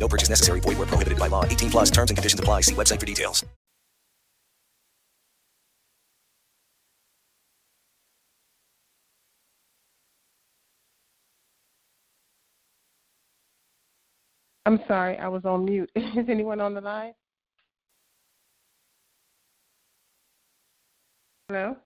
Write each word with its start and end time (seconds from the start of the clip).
No 0.00 0.08
purchase 0.08 0.30
necessary. 0.30 0.60
Void 0.60 0.78
where 0.78 0.86
prohibited 0.86 1.18
by 1.18 1.28
law. 1.28 1.44
18 1.44 1.70
plus 1.70 1.90
terms 1.90 2.10
and 2.10 2.16
conditions 2.16 2.40
apply. 2.40 2.62
See 2.62 2.74
website 2.74 2.98
for 2.98 3.06
details. 3.06 3.44
I'm 14.66 14.78
sorry, 14.86 15.18
I 15.18 15.26
was 15.28 15.44
on 15.44 15.64
mute. 15.64 15.90
Is 15.96 16.28
anyone 16.28 16.60
on 16.60 16.74
the 16.74 16.80
line? 16.80 17.12
Hello? 21.48 21.76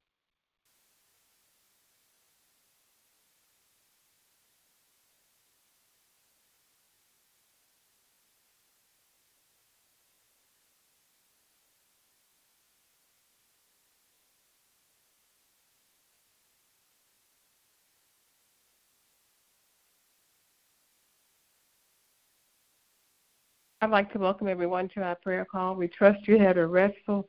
I'd 23.85 23.91
like 23.91 24.11
to 24.15 24.19
welcome 24.19 24.49
everyone 24.49 24.89
to 24.95 25.03
our 25.03 25.15
prayer 25.15 25.45
call. 25.45 25.75
We 25.75 25.89
trust 25.89 26.27
you 26.27 26.39
had 26.39 26.57
a 26.57 26.67
restful, 26.67 27.29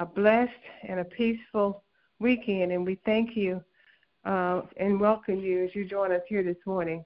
a 0.00 0.04
blessed, 0.04 0.50
and 0.82 0.98
a 0.98 1.04
peaceful 1.04 1.84
weekend, 2.18 2.72
and 2.72 2.84
we 2.84 2.96
thank 3.04 3.36
you 3.36 3.62
uh, 4.24 4.62
and 4.76 4.98
welcome 4.98 5.38
you 5.38 5.62
as 5.62 5.72
you 5.72 5.84
join 5.84 6.10
us 6.10 6.22
here 6.26 6.42
this 6.42 6.56
morning. 6.66 7.04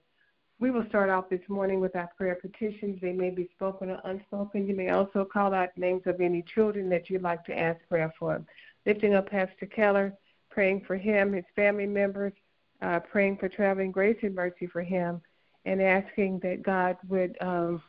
We 0.59 0.71
will 0.71 0.87
start 0.89 1.11
off 1.11 1.29
this 1.29 1.47
morning 1.51 1.81
with 1.81 1.97
our 1.97 2.09
prayer 2.17 2.37
petitions. 2.41 2.99
They 3.03 3.13
may 3.13 3.29
be 3.29 3.51
spoken 3.55 3.91
or 3.91 4.01
unspoken. 4.05 4.67
You 4.67 4.75
may 4.75 4.89
also 4.89 5.23
call 5.23 5.53
out 5.53 5.77
names 5.77 6.05
of 6.07 6.23
any 6.23 6.43
children 6.55 6.89
that 6.89 7.11
you'd 7.11 7.21
like 7.21 7.45
to 7.45 7.59
ask 7.59 7.79
prayer 7.91 8.15
for. 8.19 8.43
Lifting 8.87 9.13
up 9.13 9.29
Pastor 9.29 9.67
Keller, 9.67 10.15
praying 10.49 10.85
for 10.87 10.97
him, 10.97 11.35
his 11.35 11.45
family 11.55 11.87
members, 11.87 12.33
uh, 12.81 13.01
praying 13.01 13.37
for 13.37 13.51
traveling 13.51 13.93
grace 13.93 14.17
and 14.23 14.35
mercy 14.35 14.67
for 14.67 14.81
him, 14.81 15.21
and 15.67 15.83
asking 15.83 16.39
that 16.39 16.63
God 16.63 16.97
would. 17.07 17.37
Um, 17.43 17.83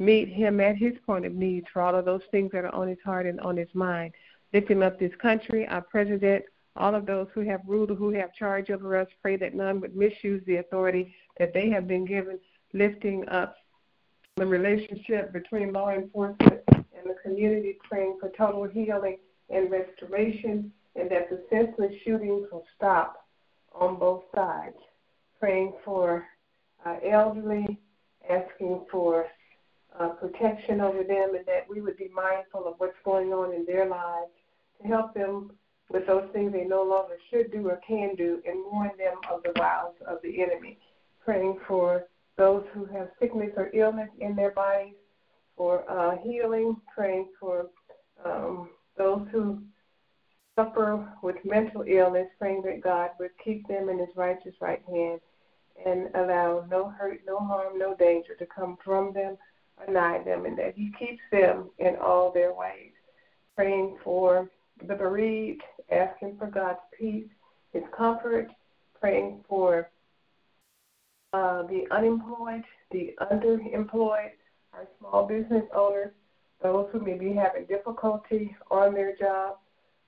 meet 0.00 0.28
him 0.28 0.60
at 0.60 0.76
his 0.76 0.94
point 1.06 1.26
of 1.26 1.34
needs 1.34 1.66
for 1.72 1.82
all 1.82 1.94
of 1.94 2.06
those 2.06 2.22
things 2.30 2.50
that 2.52 2.64
are 2.64 2.74
on 2.74 2.88
his 2.88 2.98
heart 3.04 3.26
and 3.26 3.38
on 3.40 3.56
his 3.56 3.68
mind. 3.74 4.12
Lifting 4.52 4.82
up 4.82 4.98
this 4.98 5.14
country, 5.20 5.68
our 5.68 5.82
president, 5.82 6.44
all 6.74 6.94
of 6.94 7.04
those 7.04 7.28
who 7.34 7.42
have 7.42 7.60
ruled, 7.66 7.90
who 7.90 8.10
have 8.10 8.34
charge 8.34 8.70
over 8.70 8.96
us, 8.96 9.08
pray 9.20 9.36
that 9.36 9.54
none 9.54 9.80
would 9.80 9.94
misuse 9.94 10.42
the 10.46 10.56
authority 10.56 11.14
that 11.38 11.52
they 11.52 11.68
have 11.68 11.86
been 11.86 12.06
given, 12.06 12.40
lifting 12.72 13.28
up 13.28 13.56
the 14.36 14.46
relationship 14.46 15.32
between 15.32 15.72
law 15.72 15.90
enforcement 15.90 16.62
and 16.72 17.04
the 17.04 17.16
community, 17.22 17.78
praying 17.82 18.16
for 18.18 18.30
total 18.30 18.64
healing 18.64 19.18
and 19.50 19.70
restoration, 19.70 20.72
and 20.96 21.10
that 21.10 21.28
the 21.28 21.42
senseless 21.50 21.92
shootings 22.04 22.46
will 22.50 22.64
stop 22.74 23.26
on 23.74 23.98
both 23.98 24.22
sides. 24.34 24.76
Praying 25.38 25.74
for 25.84 26.26
uh, 26.86 26.96
elderly, 27.04 27.78
asking 28.28 28.86
for 28.90 29.26
uh, 29.98 30.08
protection 30.08 30.80
over 30.80 31.02
them 31.02 31.34
and 31.34 31.46
that 31.46 31.66
we 31.68 31.80
would 31.80 31.96
be 31.96 32.10
mindful 32.14 32.66
of 32.66 32.74
what's 32.78 32.96
going 33.04 33.32
on 33.32 33.54
in 33.54 33.64
their 33.66 33.88
lives 33.88 34.30
to 34.80 34.88
help 34.88 35.14
them 35.14 35.50
with 35.90 36.06
those 36.06 36.28
things 36.32 36.52
they 36.52 36.64
no 36.64 36.82
longer 36.82 37.16
should 37.30 37.50
do 37.50 37.68
or 37.68 37.80
can 37.86 38.14
do 38.14 38.40
and 38.46 38.56
warn 38.70 38.90
them 38.96 39.16
of 39.30 39.42
the 39.42 39.52
wiles 39.56 39.94
of 40.06 40.18
the 40.22 40.42
enemy. 40.42 40.78
Praying 41.24 41.58
for 41.66 42.06
those 42.36 42.64
who 42.72 42.84
have 42.86 43.08
sickness 43.20 43.50
or 43.56 43.70
illness 43.74 44.08
in 44.20 44.36
their 44.36 44.52
bodies, 44.52 44.94
for 45.60 45.84
uh, 45.90 46.16
healing, 46.22 46.74
praying 46.94 47.28
for 47.38 47.66
um, 48.24 48.70
those 48.96 49.26
who 49.30 49.60
suffer 50.56 51.06
with 51.22 51.36
mental 51.44 51.84
illness, 51.86 52.28
praying 52.38 52.62
that 52.62 52.80
God 52.82 53.10
would 53.18 53.32
keep 53.44 53.68
them 53.68 53.90
in 53.90 53.98
his 53.98 54.08
righteous 54.16 54.54
right 54.62 54.82
hand 54.88 55.20
and 55.84 56.08
allow 56.14 56.64
no 56.70 56.88
hurt, 56.88 57.20
no 57.26 57.38
harm, 57.38 57.78
no 57.78 57.94
danger 57.94 58.34
to 58.38 58.46
come 58.46 58.78
from 58.82 59.12
them 59.12 59.36
anigh 59.88 60.22
them, 60.24 60.46
and 60.46 60.58
that 60.58 60.74
He 60.74 60.92
keeps 60.98 61.22
them 61.30 61.70
in 61.78 61.96
all 61.96 62.32
their 62.32 62.52
ways. 62.52 62.92
Praying 63.56 63.98
for 64.02 64.48
the 64.86 64.94
bereaved, 64.94 65.62
asking 65.90 66.36
for 66.38 66.46
God's 66.46 66.78
peace, 66.98 67.28
His 67.72 67.82
comfort, 67.96 68.48
praying 69.00 69.44
for 69.48 69.90
uh, 71.32 71.62
the 71.62 71.84
unemployed, 71.90 72.64
the 72.90 73.14
underemployed, 73.20 74.30
our 74.72 74.86
small 74.98 75.26
business 75.26 75.64
owners, 75.74 76.12
those 76.62 76.88
who 76.92 77.00
may 77.00 77.14
be 77.14 77.32
having 77.32 77.64
difficulty 77.66 78.54
on 78.70 78.94
their 78.94 79.16
job, 79.16 79.56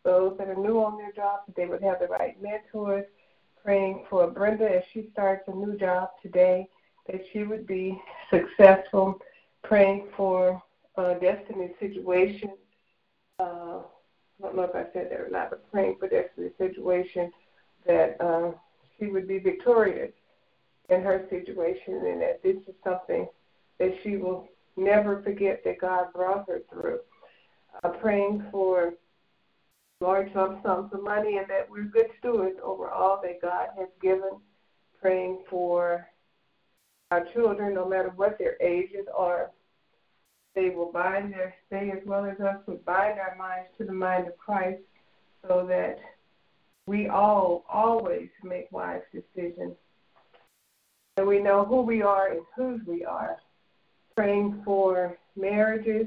those 0.05 0.37
that 0.39 0.49
are 0.49 0.57
new 0.57 0.79
on 0.83 0.99
their 0.99 1.13
job, 1.13 1.41
that 1.47 1.57
they 1.57 1.67
would 1.67 1.83
have 1.83 1.99
the 2.01 2.07
right 2.07 2.41
mentors. 2.43 3.05
Praying 3.65 4.05
for 4.11 4.29
Brenda 4.29 4.69
as 4.69 4.83
she 4.93 5.09
starts 5.13 5.45
a 5.47 5.55
new 5.55 5.77
job 5.79 6.11
today, 6.21 6.69
that 7.07 7.21
she 7.33 7.45
would 7.45 7.65
be 7.67 8.01
successful 8.29 9.21
praying 9.63 10.09
for 10.17 10.63
uh, 10.97 11.15
destiny 11.15 11.71
situation. 11.81 12.51
Uh, 13.39 13.81
I 13.81 14.43
don't 14.43 14.57
know 14.57 14.63
if 14.63 14.75
I 14.75 14.85
said 14.93 15.11
that 15.11 15.21
or 15.21 15.29
not, 15.31 15.51
but 15.51 15.71
praying 15.71 15.97
for 15.99 16.09
destiny 16.09 16.51
situation 16.59 17.31
that 17.87 18.17
uh, 18.21 18.53
she 18.99 19.07
would 19.07 19.29
be 19.29 19.39
victorious 19.39 20.13
in 20.89 21.03
her 21.03 21.27
situation 21.31 22.07
and 22.07 22.21
that 22.21 22.43
this 22.43 22.57
is 22.69 22.75
something 22.85 23.27
that 23.79 23.93
she 24.03 24.17
will 24.17 24.49
never 24.77 25.23
forget 25.23 25.63
that 25.65 25.81
God 25.81 26.13
brought 26.15 26.49
her 26.49 26.61
through. 26.71 27.01
Uh, 27.83 27.89
praying 27.89 28.45
for 28.51 28.95
large 30.01 30.33
lump 30.35 30.63
sums 30.63 30.93
of 30.93 31.03
money 31.03 31.39
and 31.39 31.49
that 31.49 31.69
we're 31.71 31.85
good 31.85 32.07
stewards 32.19 32.59
over 32.63 32.91
all 32.91 33.21
that 33.23 33.41
God 33.41 33.69
has 33.79 33.89
given. 34.01 34.41
Praying 35.01 35.43
for 35.49 36.07
our 37.13 37.27
children, 37.35 37.75
no 37.75 37.87
matter 37.87 38.11
what 38.17 38.39
their 38.39 38.57
ages 38.63 39.07
are, 39.15 39.51
they 40.55 40.71
will 40.71 40.91
bind 40.91 41.33
their, 41.33 41.55
they 41.71 41.91
as 41.91 41.99
well 42.07 42.25
as 42.25 42.41
us 42.41 42.57
would 42.67 42.83
bind 42.87 43.19
our 43.21 43.37
minds 43.37 43.69
to 43.77 43.85
the 43.85 43.93
mind 43.93 44.27
of 44.29 44.39
Christ 44.39 44.81
so 45.47 45.67
that 45.69 45.99
we 46.87 47.09
all 47.09 47.65
always 47.69 48.31
make 48.43 48.73
wise 48.73 49.03
decisions. 49.13 49.75
And 51.19 51.27
we 51.27 51.39
know 51.39 51.67
who 51.67 51.83
we 51.83 52.01
are 52.01 52.29
and 52.29 52.41
whose 52.57 52.81
we 52.87 53.05
are. 53.05 53.37
Praying 54.17 54.63
for 54.65 55.19
marriages, 55.37 56.07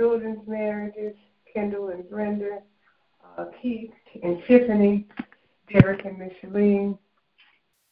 children's 0.00 0.46
marriages, 0.48 1.14
Kendall 1.52 1.90
and 1.90 2.08
Brenda, 2.10 2.58
uh, 3.38 3.46
Keith 3.62 3.92
and 4.20 4.42
Tiffany, 4.48 5.06
Derek 5.72 6.04
and 6.04 6.18
Micheline, 6.18 6.98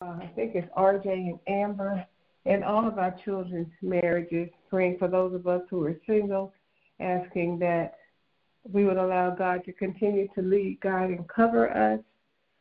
uh, 0.01 0.17
I 0.21 0.31
think 0.37 0.55
it's 0.55 0.69
RJ 0.77 1.07
and 1.07 1.39
Amber, 1.49 2.05
and 2.47 2.63
all 2.63 2.87
of 2.87 2.99
our 2.99 3.15
children's 3.25 3.73
marriages, 3.83 4.49
praying 4.71 4.99
for 4.99 5.09
those 5.09 5.35
of 5.35 5.47
us 5.47 5.63
who 5.71 5.85
are 5.85 5.97
single, 6.07 6.53
asking 7.01 7.59
that 7.59 7.99
we 8.71 8.85
would 8.85 8.97
allow 8.97 9.31
God 9.31 9.65
to 9.65 9.73
continue 9.73 10.29
to 10.35 10.43
lead, 10.43 10.81
guide, 10.81 11.11
and 11.11 11.29
cover 11.29 11.71
us. 11.71 12.01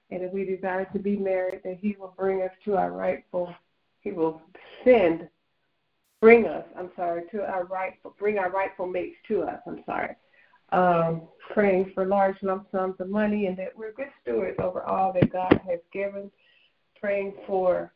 And 0.10 0.24
if 0.24 0.32
we 0.32 0.46
desire 0.46 0.86
to 0.94 1.00
be 1.00 1.18
married, 1.18 1.62
that 1.64 1.78
He 1.80 1.96
will 2.00 2.14
bring 2.18 2.42
us 2.42 2.52
to 2.66 2.76
our 2.76 2.92
rightful, 2.92 3.54
He 4.02 4.12
will 4.12 4.42
send, 4.84 5.28
bring 6.22 6.48
us, 6.48 6.66
I'm 6.78 6.92
sorry, 6.96 7.24
to 7.32 7.46
our 7.46 7.66
rightful, 7.66 8.16
bring 8.18 8.40
our 8.40 8.50
rightful 8.50 8.88
mates 8.88 9.18
to 9.28 9.44
us, 9.44 9.60
I'm 9.68 9.84
sorry. 9.86 10.16
Um, 10.72 11.22
praying 11.54 11.92
for 11.94 12.06
large 12.06 12.36
lump 12.42 12.68
sums 12.72 12.96
of 13.00 13.10
money 13.10 13.46
and 13.46 13.56
that 13.58 13.78
we're 13.78 13.94
good 13.94 14.10
stewards 14.22 14.58
over 14.60 14.82
all 14.84 15.14
that 15.14 15.32
God 15.32 15.62
has 15.68 15.80
given. 15.94 16.30
Praying 17.02 17.34
for 17.46 17.94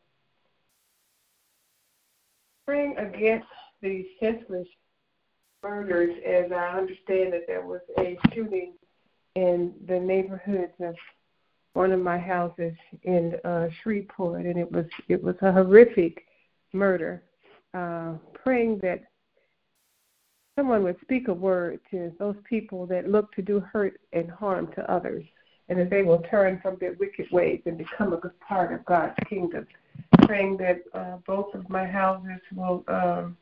praying 2.66 2.96
against 2.98 3.46
the 3.80 4.06
senseless 4.20 4.68
murders, 5.62 6.14
as 6.26 6.52
I 6.52 6.78
understand 6.78 7.32
that 7.32 7.46
there 7.46 7.66
was 7.66 7.80
a 7.98 8.16
shooting 8.32 8.74
in 9.34 9.72
the 9.88 9.98
neighborhoods 9.98 10.72
of 10.80 10.94
one 11.74 11.92
of 11.92 12.00
my 12.00 12.18
houses 12.18 12.74
in 13.02 13.34
uh, 13.44 13.68
Shreveport, 13.82 14.44
and 14.44 14.58
it 14.58 14.70
was 14.70 14.86
it 15.08 15.22
was 15.22 15.34
a 15.42 15.52
horrific 15.52 16.24
murder. 16.72 17.22
Uh, 17.74 18.14
praying 18.34 18.78
that 18.82 19.02
someone 20.56 20.82
would 20.82 21.00
speak 21.00 21.28
a 21.28 21.32
word 21.32 21.80
to 21.90 22.12
those 22.18 22.36
people 22.48 22.86
that 22.86 23.08
look 23.08 23.32
to 23.32 23.42
do 23.42 23.60
hurt 23.60 23.98
and 24.12 24.30
harm 24.30 24.70
to 24.74 24.92
others, 24.92 25.24
and 25.72 25.80
that 25.80 25.88
they 25.88 26.02
will 26.02 26.22
turn 26.30 26.60
from 26.60 26.76
their 26.80 26.92
wicked 27.00 27.26
ways 27.32 27.62
and 27.64 27.78
become 27.78 28.12
a 28.12 28.18
good 28.18 28.38
part 28.40 28.74
of 28.74 28.84
God's 28.84 29.14
kingdom. 29.26 29.66
Praying 30.26 30.58
that 30.58 30.82
uh, 30.92 31.16
both 31.26 31.54
of 31.54 31.66
my 31.70 31.86
houses 31.86 32.42
will 32.54 32.84
um, 32.88 33.38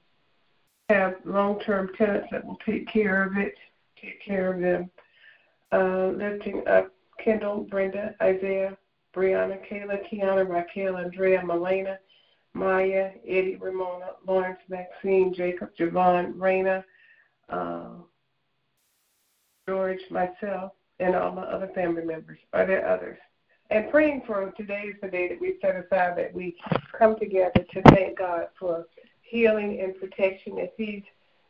have 0.88 1.16
long-term 1.24 1.90
tenants 1.98 2.28
that 2.30 2.44
will 2.44 2.58
take 2.64 2.86
care 2.86 3.24
of 3.24 3.36
it, 3.36 3.56
take 4.00 4.22
care 4.22 4.52
of 4.52 4.60
them. 4.60 4.88
Uh, 5.72 6.12
lifting 6.16 6.62
up 6.68 6.92
Kendall, 7.18 7.66
Brenda, 7.68 8.14
Isaiah, 8.22 8.78
Brianna, 9.12 9.58
Kayla, 9.68 9.98
Kiana, 10.08 10.48
Raquel, 10.48 10.98
Andrea, 10.98 11.42
Melena, 11.42 11.96
Maya, 12.54 13.10
Eddie, 13.26 13.56
Ramona, 13.56 14.10
Lawrence, 14.24 14.60
Maxine, 14.68 15.34
Jacob, 15.34 15.70
Javon, 15.76 16.34
Raina, 16.34 16.84
uh, 17.48 17.88
George, 19.68 20.00
myself, 20.10 20.70
and 21.00 21.16
all 21.16 21.32
my 21.32 21.42
other 21.42 21.68
family 21.74 22.04
members. 22.04 22.38
Are 22.52 22.66
there 22.66 22.86
others? 22.86 23.18
And 23.70 23.90
praying 23.90 24.22
for 24.26 24.50
today 24.56 24.84
is 24.88 24.96
the 25.00 25.08
day 25.08 25.28
that 25.28 25.40
we 25.40 25.56
set 25.60 25.76
aside 25.76 26.18
that 26.18 26.34
we 26.34 26.56
come 26.96 27.18
together 27.18 27.64
to 27.72 27.82
thank 27.94 28.18
God 28.18 28.48
for 28.58 28.86
healing 29.22 29.80
and 29.80 29.98
protection 29.98 30.58
as 30.58 30.68
He's 30.76 31.02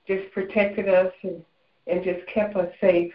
just 0.07 0.31
protected 0.33 0.89
us 0.89 1.13
and, 1.23 1.43
and 1.87 2.05
just 2.05 2.27
kept 2.27 2.57
us 2.57 2.71
safe, 2.81 3.13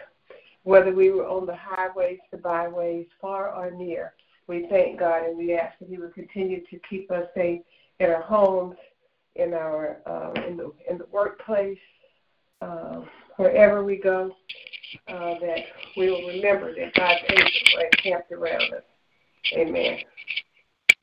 whether 0.64 0.92
we 0.92 1.10
were 1.10 1.26
on 1.26 1.46
the 1.46 1.56
highways, 1.56 2.18
the 2.32 2.38
byways, 2.38 3.06
far 3.20 3.54
or 3.54 3.70
near. 3.70 4.14
We 4.48 4.66
thank 4.68 4.98
God 4.98 5.24
and 5.24 5.38
we 5.38 5.54
ask 5.54 5.78
that 5.78 5.88
He 5.88 5.98
would 5.98 6.14
continue 6.14 6.62
to 6.68 6.78
keep 6.88 7.10
us 7.12 7.26
safe 7.34 7.62
in 8.00 8.10
our 8.10 8.22
homes, 8.22 8.76
in 9.36 9.54
our 9.54 9.98
uh, 10.06 10.32
in 10.48 10.56
the 10.56 10.72
in 10.90 10.98
the 10.98 11.06
workplace, 11.12 11.78
uh, 12.60 13.02
wherever 13.36 13.84
we 13.84 13.96
go, 13.96 14.34
uh, 15.08 15.34
that 15.40 15.58
we 15.96 16.10
will 16.10 16.26
remember 16.28 16.74
that 16.74 16.94
God's 16.94 17.20
angels 17.28 17.74
are 17.76 17.84
encamped 17.84 18.32
around 18.32 18.72
us. 18.74 18.82
Amen. 19.54 19.98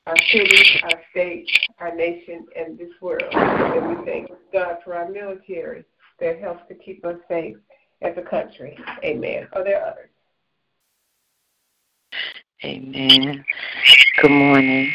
Our 0.05 0.17
city, 0.31 0.81
our 0.83 1.01
state, 1.11 1.49
our 1.79 1.95
nation, 1.95 2.45
and 2.57 2.77
this 2.77 2.91
world. 3.01 3.23
And 3.31 3.97
we 3.97 4.05
thank 4.05 4.29
God 4.51 4.77
for 4.83 4.95
our 4.95 5.09
military 5.09 5.85
that 6.19 6.39
helps 6.39 6.67
to 6.67 6.75
keep 6.75 7.05
us 7.05 7.17
safe 7.29 7.55
as 8.01 8.13
a 8.17 8.21
country. 8.21 8.77
Amen. 9.03 9.47
Are 9.53 9.63
there 9.63 9.85
others? 9.85 10.09
Amen. 12.65 13.43
Good 14.21 14.31
morning. 14.31 14.91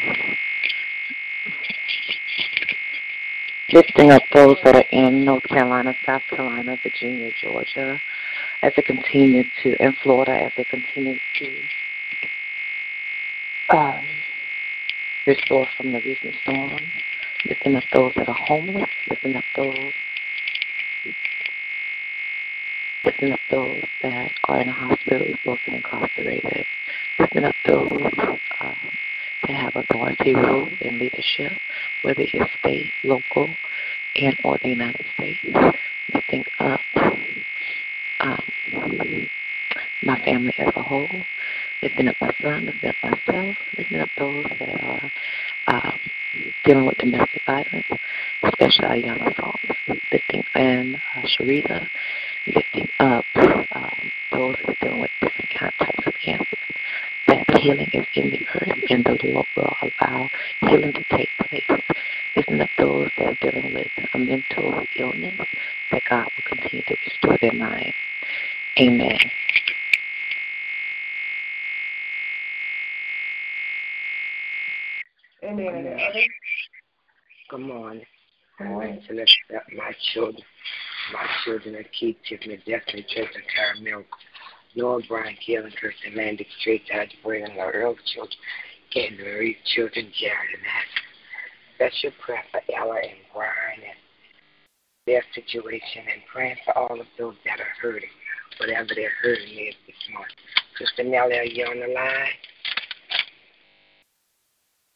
Lifting 3.71 4.11
up 4.11 4.23
those 4.33 4.57
that 4.63 4.75
are 4.75 4.85
in 4.91 5.25
North 5.25 5.43
Carolina, 5.43 5.93
South 6.03 6.23
Carolina, 6.29 6.77
Virginia, 6.81 7.29
Georgia, 7.41 7.99
as 8.61 8.73
they 8.75 8.81
continue 8.81 9.43
to, 9.63 9.75
in 9.81 9.93
Florida, 10.03 10.31
as 10.31 10.51
they 10.57 10.63
continue 10.65 11.17
to 11.35 11.51
um, 13.75 14.05
restore 15.25 15.67
from 15.77 15.91
the 15.91 16.01
recent 16.01 16.35
storm. 16.43 16.79
Lifting 17.45 17.75
up 17.75 17.83
those 17.93 18.13
that 18.15 18.27
are 18.27 18.35
homeless, 18.35 18.89
lifting 19.09 19.35
up 19.35 19.45
those 19.55 19.93
lifting 23.05 23.31
up 23.31 23.39
those 23.49 23.83
that 24.01 24.31
are 24.45 24.61
in 24.61 24.69
a 24.69 24.73
hospital, 24.73 25.27
those 25.45 25.57
that 25.65 25.73
are 25.73 25.75
incarcerated, 25.77 26.65
lifting 27.17 27.43
up 27.45 27.55
those 27.65 27.91
um, 28.59 28.75
that 29.43 29.51
have 29.51 29.75
authority, 29.75 30.35
rule, 30.35 30.69
and 30.81 30.99
leadership, 30.99 31.53
whether 32.01 32.21
it's 32.21 32.51
state, 32.59 32.91
local, 33.03 33.49
and 34.15 34.37
or 34.43 34.57
the 34.61 34.69
United 34.69 35.05
States. 35.15 35.39
Lifting 36.13 36.43
up 36.59 36.81
um, 38.19 39.29
my 40.03 40.19
family 40.23 40.53
as 40.57 40.73
a 40.75 40.81
whole, 40.81 41.25
lifting 41.81 42.07
up 42.07 42.15
my 42.21 42.33
son, 42.41 42.65
lifting 42.65 42.89
up 42.89 42.95
myself, 43.03 43.57
lifting 43.77 43.99
up 43.99 44.09
those 44.17 44.45
that 44.59 44.83
are 44.83 45.11
um, 45.67 45.99
dealing 46.63 46.85
with 46.85 46.97
domestic 46.97 47.41
violence, 47.45 47.87
especially 48.43 48.85
our 48.85 48.97
young 48.97 49.21
adults, 49.21 49.63
lifting 50.11 50.43
and 50.55 50.95
uh, 51.15 51.21
Sharita, 51.21 51.87
lifting 52.47 52.87
up 52.99 53.25
um, 53.71 54.11
those 54.31 54.55
that 54.65 54.69
are 54.69 54.85
dealing 54.85 55.01
with 55.01 55.11
different 55.21 55.49
kind, 55.57 55.73
types 55.79 56.07
of 56.07 56.13
cancers. 56.23 56.59
That 57.27 57.45
healing 57.59 57.89
is 57.93 58.07
in 58.15 58.31
the 58.31 58.45
earth, 58.55 58.83
and 58.89 59.05
the 59.05 59.17
Lord 59.23 59.45
will 59.55 59.75
allow 59.81 60.29
healing 60.61 60.93
to 60.93 61.05
take 61.11 61.29
place. 61.47 61.81
Lifting 62.35 62.61
up 62.61 62.69
those 62.77 63.11
that 63.17 63.27
are 63.27 63.51
dealing 63.51 63.73
with 63.73 63.87
a 64.13 64.17
mental 64.17 64.87
illness, 64.97 65.39
that 65.91 66.01
God 66.09 66.29
will 66.35 66.57
continue 66.57 66.83
to 66.87 66.97
restore 67.05 67.37
their 67.39 67.53
mind. 67.53 67.93
Tiffany, 82.29 82.57
Destiny, 82.57 83.03
Church, 83.09 83.33
and 83.33 83.43
children 83.43 83.43
Caramel. 83.49 84.05
Noah, 84.75 85.01
Brian, 85.07 85.35
Kaylin, 85.41 85.75
Kirsten, 85.75 86.15
Mandy, 86.15 86.45
Trace, 86.63 86.81
Braden, 87.23 87.51
and 87.51 87.59
early 87.59 87.97
children. 88.05 88.37
Getting 88.93 89.17
Marie, 89.17 89.57
children, 89.65 90.11
Jared, 90.13 90.53
and 90.53 90.61
Matt. 90.61 90.87
Special 91.75 92.11
prayer 92.21 92.43
for 92.51 92.61
Ella 92.77 93.01
and 93.01 93.17
Brian 93.33 93.81
and 93.81 93.97
their 95.07 95.23
situation 95.33 96.05
and 96.05 96.21
praying 96.31 96.57
for 96.65 96.77
all 96.77 96.99
of 96.99 97.07
those 97.17 97.35
that 97.45 97.59
are 97.59 97.73
hurting, 97.81 98.13
whatever 98.59 98.93
their 98.93 99.09
hurting 99.21 99.57
is 99.57 99.73
this 99.87 99.97
morning. 100.13 100.35
Sister 100.77 101.03
Nellie, 101.03 101.39
are 101.39 101.49
you 101.49 101.65
on 101.65 101.79
the 101.79 101.87
line? 101.87 102.37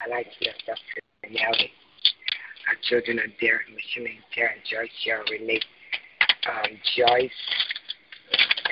I'd 0.01 0.11
like 0.11 0.27
to 0.27 0.45
lift 0.45 0.69
up 0.69 0.77
Sister 0.77 1.33
Nellie. 1.33 1.71
Our 2.69 2.77
children 2.83 3.19
are 3.19 3.31
Derek, 3.41 3.67
Micheline, 3.73 4.21
Karen, 4.35 4.61
Joyce, 4.69 4.93
Cheryl, 5.01 5.25
Renee, 5.31 5.61
um, 6.49 6.77
Joyce, 6.95 7.31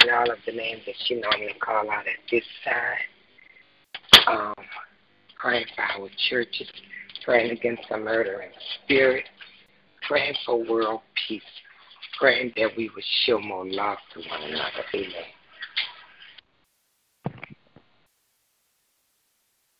and 0.02 0.12
all 0.12 0.30
of 0.30 0.38
the 0.46 0.52
names 0.52 0.82
that 0.86 0.96
she 1.06 1.16
normally 1.16 1.56
call 1.60 1.90
out 1.90 2.08
at 2.08 2.20
this 2.30 2.44
time. 2.66 2.98
Um, 4.28 4.66
praying 5.40 5.66
for 5.76 5.84
our 5.84 6.10
churches, 6.30 6.70
praying 7.26 7.52
against 7.52 7.84
the 7.90 7.98
murdering 7.98 8.52
spirit, 8.84 9.26
praying 10.08 10.36
for 10.46 10.64
world 10.64 11.02
peace, 11.28 11.42
praying 12.20 12.54
that 12.58 12.70
we 12.78 12.90
would 12.94 13.04
show 13.26 13.40
more 13.40 13.66
love 13.66 13.98
to 14.14 14.20
one 14.30 14.44
another. 14.44 14.86
Amen. 14.94 15.10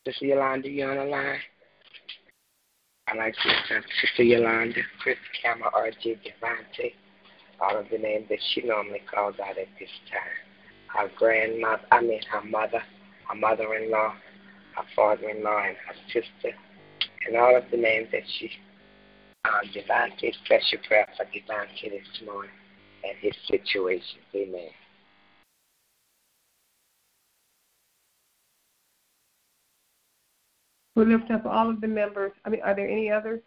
Sister 0.04 0.26
Yolanda, 0.26 0.68
you 0.68 0.84
on 0.84 0.96
the 0.96 1.04
line? 1.04 1.38
I'd 3.06 3.18
like 3.18 3.34
to 3.34 3.82
Sister 4.00 4.24
Yolanda, 4.24 4.80
Chris 5.00 5.18
Cameron, 5.40 5.70
R.J. 5.74 6.16
Devante, 6.16 6.92
all 7.60 7.78
of 7.78 7.86
the 7.90 7.98
names 7.98 8.26
that 8.28 8.38
she 8.52 8.62
normally 8.62 9.02
calls 9.12 9.34
out 9.40 9.58
at 9.58 9.68
this 9.78 9.90
time. 10.10 10.38
Her 10.94 11.10
grandmother, 11.16 11.82
I 11.90 12.00
mean 12.00 12.20
her 12.30 12.42
mother, 12.44 12.82
her 13.28 13.34
mother-in-law, 13.34 14.14
her 14.76 14.84
father-in-law, 14.94 15.62
and 15.66 15.76
her 15.76 15.94
sister, 16.08 16.56
and 17.26 17.36
all 17.36 17.56
of 17.56 17.64
the 17.70 17.76
names 17.76 18.08
that 18.12 18.22
she, 18.38 18.50
um, 19.44 19.70
Devante, 19.74 20.32
special 20.44 20.78
prayer 20.86 21.08
for 21.16 21.24
Devante 21.26 21.90
this 21.90 22.26
morning 22.26 22.50
and 23.04 23.16
his 23.20 23.34
situation. 23.48 24.20
Amen. 24.34 24.68
We 30.94 31.06
lift 31.06 31.30
up 31.30 31.46
all 31.46 31.70
of 31.70 31.80
the 31.80 31.88
members. 31.88 32.32
I 32.44 32.50
mean, 32.50 32.60
are 32.62 32.76
there 32.76 32.88
any 32.88 33.10
others? 33.10 33.40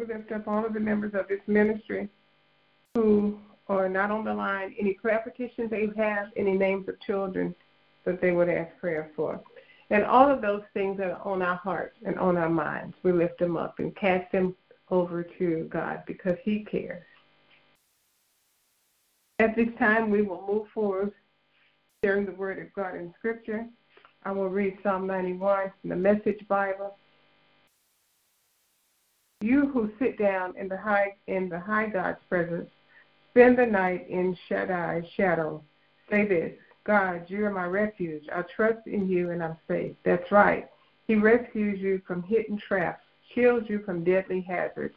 We 0.00 0.06
lift 0.06 0.32
up 0.32 0.48
all 0.48 0.64
of 0.64 0.72
the 0.72 0.80
members 0.80 1.12
of 1.12 1.28
this 1.28 1.40
ministry 1.46 2.08
who 2.94 3.38
are 3.68 3.86
not 3.86 4.10
on 4.10 4.24
the 4.24 4.32
line. 4.32 4.74
Any 4.80 4.94
prayer 4.94 5.20
petitions 5.22 5.68
they 5.68 5.90
have, 5.94 6.28
any 6.36 6.56
names 6.56 6.88
of 6.88 6.98
children 7.00 7.54
that 8.04 8.18
they 8.18 8.30
would 8.30 8.48
ask 8.48 8.74
prayer 8.78 9.10
for. 9.14 9.42
And 9.90 10.04
all 10.04 10.30
of 10.30 10.40
those 10.40 10.62
things 10.72 10.96
that 10.98 11.10
are 11.10 11.20
on 11.22 11.42
our 11.42 11.56
hearts 11.56 11.98
and 12.06 12.18
on 12.18 12.38
our 12.38 12.48
minds, 12.48 12.96
we 13.02 13.12
lift 13.12 13.38
them 13.38 13.58
up 13.58 13.78
and 13.78 13.94
cast 13.94 14.32
them 14.32 14.56
over 14.90 15.22
to 15.22 15.68
God 15.70 16.02
because 16.06 16.38
He 16.44 16.64
cares. 16.64 17.04
At 19.38 19.54
this 19.54 19.68
time, 19.78 20.08
we 20.08 20.22
will 20.22 20.46
move 20.48 20.68
forward 20.72 21.12
sharing 22.02 22.24
the 22.24 22.32
Word 22.32 22.58
of 22.58 22.72
God 22.72 22.94
in 22.94 23.12
Scripture. 23.18 23.66
I 24.24 24.32
will 24.32 24.48
read 24.48 24.78
Psalm 24.82 25.06
91 25.06 25.72
from 25.80 25.90
the 25.90 25.96
Message 25.96 26.46
Bible. 26.48 26.96
You 29.42 29.68
who 29.68 29.90
sit 29.98 30.18
down 30.18 30.54
in 30.58 30.68
the 30.68 30.76
high 30.76 31.16
in 31.26 31.48
the 31.48 31.58
high 31.58 31.86
God's 31.86 32.18
presence, 32.28 32.68
spend 33.30 33.56
the 33.56 33.64
night 33.64 34.06
in 34.10 34.36
Shaddai's 34.48 35.08
shadow. 35.16 35.62
Say 36.10 36.26
this, 36.26 36.52
God, 36.84 37.24
you 37.28 37.46
are 37.46 37.50
my 37.50 37.64
refuge. 37.64 38.24
I 38.30 38.42
trust 38.42 38.86
in 38.86 39.08
you 39.08 39.30
and 39.30 39.42
I'm 39.42 39.56
safe. 39.66 39.96
That's 40.04 40.30
right. 40.30 40.68
He 41.06 41.14
rescues 41.14 41.80
you 41.80 42.02
from 42.06 42.22
hidden 42.22 42.58
traps, 42.58 43.02
shields 43.34 43.66
you 43.68 43.78
from 43.78 44.04
deadly 44.04 44.42
hazards. 44.42 44.94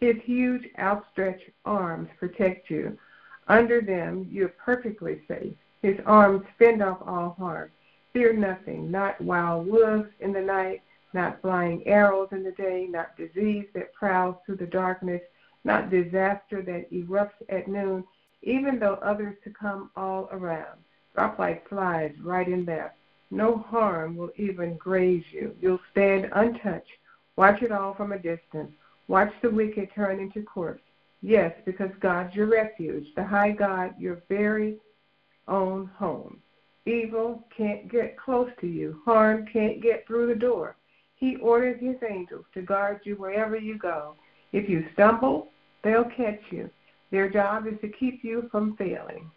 His 0.00 0.16
huge 0.24 0.68
outstretched 0.78 1.50
arms 1.64 2.08
protect 2.18 2.70
you. 2.70 2.98
Under 3.46 3.80
them, 3.80 4.26
you're 4.28 4.48
perfectly 4.48 5.20
safe. 5.28 5.54
His 5.82 5.98
arms 6.04 6.44
fend 6.58 6.82
off 6.82 6.98
all 7.06 7.36
harm. 7.38 7.70
Fear 8.12 8.32
nothing, 8.34 8.90
not 8.90 9.20
wild 9.20 9.68
wolves 9.68 10.08
in 10.18 10.32
the 10.32 10.40
night, 10.40 10.82
not 11.14 11.40
flying 11.40 11.86
arrows 11.86 12.28
in 12.32 12.42
the 12.42 12.52
day, 12.52 12.86
not 12.90 13.16
disease 13.16 13.66
that 13.74 13.94
prowls 13.94 14.36
through 14.44 14.56
the 14.56 14.66
darkness, 14.66 15.22
not 15.64 15.90
disaster 15.90 16.60
that 16.62 16.92
erupts 16.92 17.30
at 17.48 17.68
noon, 17.68 18.04
even 18.42 18.78
though 18.78 18.98
others 19.02 19.36
succumb 19.42 19.90
all 19.96 20.28
around. 20.32 20.78
Drop 21.14 21.38
like 21.38 21.68
flies 21.68 22.12
right 22.22 22.48
in 22.48 22.64
there. 22.64 22.94
No 23.30 23.58
harm 23.58 24.16
will 24.16 24.30
even 24.36 24.76
graze 24.76 25.24
you. 25.30 25.54
You'll 25.60 25.80
stand 25.92 26.28
untouched. 26.32 26.90
Watch 27.36 27.62
it 27.62 27.72
all 27.72 27.94
from 27.94 28.12
a 28.12 28.18
distance. 28.18 28.72
Watch 29.08 29.32
the 29.42 29.50
wicked 29.50 29.90
turn 29.94 30.20
into 30.20 30.42
corpse. 30.42 30.82
Yes, 31.22 31.54
because 31.64 31.90
God's 32.00 32.34
your 32.34 32.46
refuge, 32.46 33.06
the 33.16 33.24
high 33.24 33.52
God, 33.52 33.94
your 33.98 34.22
very 34.28 34.76
own 35.48 35.86
home. 35.96 36.38
Evil 36.86 37.46
can't 37.56 37.90
get 37.90 38.18
close 38.18 38.50
to 38.60 38.66
you. 38.66 39.00
Harm 39.04 39.46
can't 39.50 39.82
get 39.82 40.06
through 40.06 40.26
the 40.26 40.38
door. 40.38 40.76
He 41.16 41.36
orders 41.36 41.80
his 41.80 41.96
angels 42.08 42.44
to 42.54 42.62
guard 42.62 43.00
you 43.04 43.16
wherever 43.16 43.56
you 43.56 43.78
go. 43.78 44.16
If 44.52 44.68
you 44.68 44.86
stumble, 44.92 45.50
they'll 45.82 46.04
catch 46.04 46.40
you. 46.50 46.70
Their 47.10 47.30
job 47.30 47.66
is 47.66 47.80
to 47.80 47.88
keep 47.88 48.24
you 48.24 48.48
from 48.50 48.76
failing. 48.76 49.30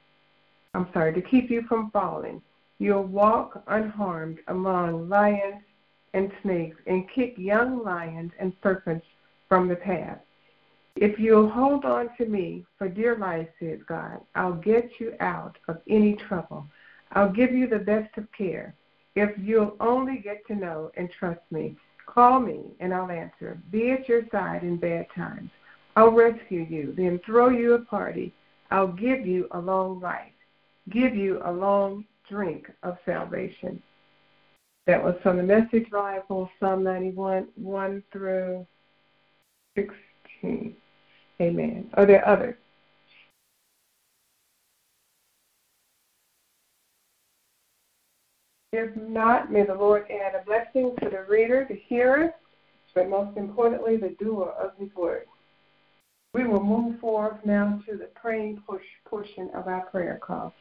I'm 0.74 0.88
sorry, 0.94 1.14
to 1.14 1.22
keep 1.22 1.50
you 1.50 1.64
from 1.64 1.92
falling. 1.92 2.42
You'll 2.80 3.04
walk 3.04 3.64
unharmed 3.68 4.40
among 4.48 5.10
lions 5.10 5.64
and 6.14 6.32
snakes 6.42 6.78
and 6.86 7.10
kick 7.10 7.36
young 7.38 7.84
lions 7.84 8.32
and 8.40 8.54
serpents 8.62 9.06
from 9.50 9.68
the 9.68 9.76
path. 9.76 10.20
If 10.96 11.20
you'll 11.20 11.50
hold 11.50 11.86
on 11.86 12.10
to 12.18 12.26
me 12.26 12.66
for 12.78 12.90
dear 12.90 13.18
life, 13.18 13.48
says 13.60 13.80
God, 13.88 14.20
I'll 14.34 14.54
get 14.54 14.90
you 15.00 15.14
out 15.20 15.58
of 15.68 15.78
any 15.88 16.16
trouble. 16.16 16.66
I'll 17.12 17.32
give 17.32 17.54
you 17.54 17.68
the 17.68 17.80
best 17.80 18.18
of 18.18 18.32
care. 18.32 18.74
If 19.20 19.32
you'll 19.40 19.76
only 19.80 20.20
get 20.20 20.46
to 20.46 20.54
know 20.54 20.92
and 20.96 21.10
trust 21.10 21.42
me, 21.50 21.76
call 22.06 22.40
me 22.40 22.76
and 22.80 22.94
I'll 22.94 23.10
answer. 23.10 23.60
Be 23.72 23.90
at 23.90 24.08
your 24.08 24.22
side 24.32 24.62
in 24.62 24.78
bad 24.78 25.08
times. 25.16 25.50
I'll 25.96 26.12
rescue 26.12 26.68
you, 26.70 26.94
then 26.96 27.20
throw 27.26 27.50
you 27.50 27.74
a 27.74 27.80
party. 27.80 28.32
I'll 28.70 28.92
give 28.92 29.26
you 29.26 29.48
a 29.54 29.60
long 29.60 30.00
life, 30.00 30.34
give 30.92 31.16
you 31.16 31.42
a 31.44 31.52
long 31.52 32.06
drink 32.30 32.68
of 32.84 33.00
salvation. 33.08 33.82
That 34.86 35.04
was 35.04 35.16
from 35.24 35.38
the 35.38 35.44
Message 35.44 35.90
Bible, 35.90 36.48
Psalm 36.60 36.84
91, 36.84 37.48
1 37.56 38.04
through 38.14 38.68
16. 39.76 40.76
Amen. 41.42 41.90
Are 41.96 42.06
there 42.06 42.28
others? 42.28 42.56
If 48.74 48.96
not, 48.98 49.52
may 49.52 49.64
the 49.64 49.74
Lord 49.74 50.08
add 50.12 50.36
a 50.36 50.44
blessing 50.44 50.94
to 51.02 51.10
the 51.10 51.24
reader, 51.30 51.66
the 51.70 51.82
hearer, 51.88 52.34
but 52.94 53.10
most 53.10 53.38
importantly, 53.38 53.98
the 53.98 54.16
doer 54.20 54.54
of 54.60 54.72
his 54.78 54.94
word. 54.96 55.26
We 56.34 56.46
will 56.46 56.64
move 56.64 57.00
forward 57.00 57.40
now 57.46 57.82
to 57.88 57.98
the 57.98 58.10
praying 58.16 58.62
push 58.68 58.84
portion 59.06 59.50
of 59.54 59.68
our 59.68 59.82
prayer 59.86 60.20
call. 60.22 60.54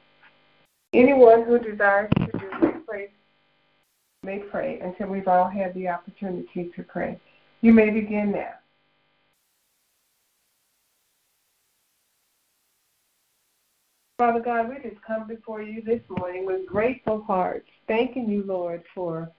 Anyone 0.92 1.44
who 1.44 1.58
desires 1.58 2.10
to 2.18 2.38
do 2.38 2.50
may 2.60 2.72
pray, 2.86 3.10
may 4.22 4.38
pray 4.38 4.78
until 4.80 5.08
we've 5.08 5.28
all 5.28 5.48
had 5.48 5.74
the 5.74 5.88
opportunity 5.88 6.70
to 6.76 6.82
pray. 6.84 7.20
You 7.60 7.72
may 7.72 7.90
begin 7.90 8.30
now. 8.30 8.54
Father 14.18 14.40
God, 14.40 14.70
we 14.70 14.76
just 14.76 15.02
come 15.02 15.26
before 15.26 15.60
you 15.60 15.82
this 15.82 16.00
morning 16.08 16.46
with 16.46 16.66
grateful 16.66 17.22
hearts, 17.24 17.68
thanking 17.86 18.30
you, 18.30 18.44
Lord, 18.44 18.82
for 18.94 19.30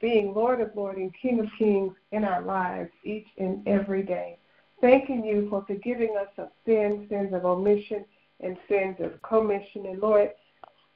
being 0.00 0.32
Lord 0.32 0.62
of 0.62 0.74
Lords 0.74 0.96
and 0.96 1.12
King 1.20 1.40
of 1.40 1.46
Kings 1.58 1.92
in 2.12 2.24
our 2.24 2.40
lives 2.40 2.88
each 3.04 3.26
and 3.36 3.66
every 3.68 4.02
day. 4.02 4.38
Thanking 4.80 5.22
you 5.22 5.50
for 5.50 5.66
forgiving 5.66 6.16
us 6.18 6.28
of 6.38 6.48
sins, 6.64 7.10
sins 7.10 7.34
of 7.34 7.44
omission, 7.44 8.06
and 8.40 8.56
sins 8.70 8.96
of 9.00 9.20
commission. 9.20 9.84
And 9.84 10.00
Lord, 10.00 10.30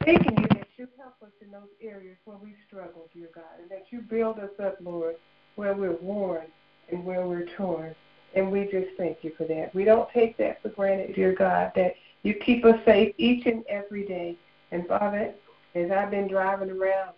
thanking 0.02 0.38
you 0.38 0.48
that 0.52 0.68
you 0.78 0.88
help 0.98 1.16
us 1.22 1.32
in 1.42 1.50
those 1.50 1.68
areas 1.82 2.16
where 2.24 2.38
we 2.38 2.54
struggle, 2.66 3.10
dear 3.12 3.28
God, 3.34 3.60
and 3.60 3.70
that 3.70 3.84
you 3.90 4.00
build 4.00 4.38
us 4.38 4.50
up, 4.64 4.78
Lord, 4.80 5.16
where 5.56 5.74
we're 5.74 5.98
worn 6.00 6.46
and 6.90 7.04
where 7.04 7.26
we're 7.26 7.48
torn. 7.54 7.94
And 8.34 8.50
we 8.50 8.64
just 8.64 8.96
thank 8.96 9.18
you 9.20 9.32
for 9.36 9.44
that. 9.44 9.74
We 9.74 9.84
don't 9.84 10.08
take 10.14 10.38
that 10.38 10.62
for 10.62 10.70
granted, 10.70 11.14
dear 11.14 11.34
God, 11.34 11.72
that 11.76 11.96
you 12.26 12.34
keep 12.34 12.64
us 12.64 12.78
safe 12.84 13.14
each 13.18 13.46
and 13.46 13.64
every 13.68 14.04
day. 14.04 14.36
And 14.72 14.86
Father, 14.88 15.32
as 15.76 15.90
I've 15.92 16.10
been 16.10 16.26
driving 16.26 16.70
around 16.70 17.12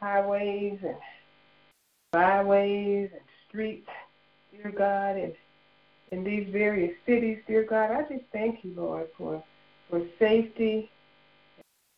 highways 0.00 0.78
and 0.82 0.96
byways 2.12 3.08
and 3.10 3.22
streets, 3.48 3.88
dear 4.52 4.70
God, 4.70 5.16
and 5.16 5.32
in 6.10 6.22
these 6.22 6.46
various 6.52 6.94
cities, 7.06 7.38
dear 7.46 7.64
God, 7.64 7.90
I 7.90 8.02
just 8.02 8.24
thank 8.32 8.62
you, 8.64 8.74
Lord, 8.76 9.08
for 9.16 9.42
for 9.88 10.02
safety, 10.18 10.90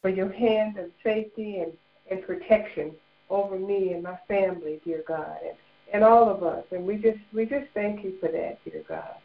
for 0.03 0.11
your 0.11 0.31
hand 0.31 0.79
of 0.79 0.91
safety 1.03 1.59
and, 1.59 1.73
and 2.11 2.25
protection 2.25 2.93
over 3.29 3.59
me 3.59 3.93
and 3.93 4.05
my 4.05 4.19
family, 4.29 4.81
dear 4.85 5.03
God, 5.07 5.37
and, 5.43 5.57
and 5.93 6.05
all 6.05 6.29
of 6.29 6.45
us. 6.45 6.65
And 6.71 6.87
we 6.87 6.97
just 6.97 7.19
we 7.33 7.45
just 7.45 7.67
thank 7.75 8.05
you 8.05 8.15
for 8.21 8.29
that, 8.29 8.65
dear 8.65 8.85
God. 8.89 9.17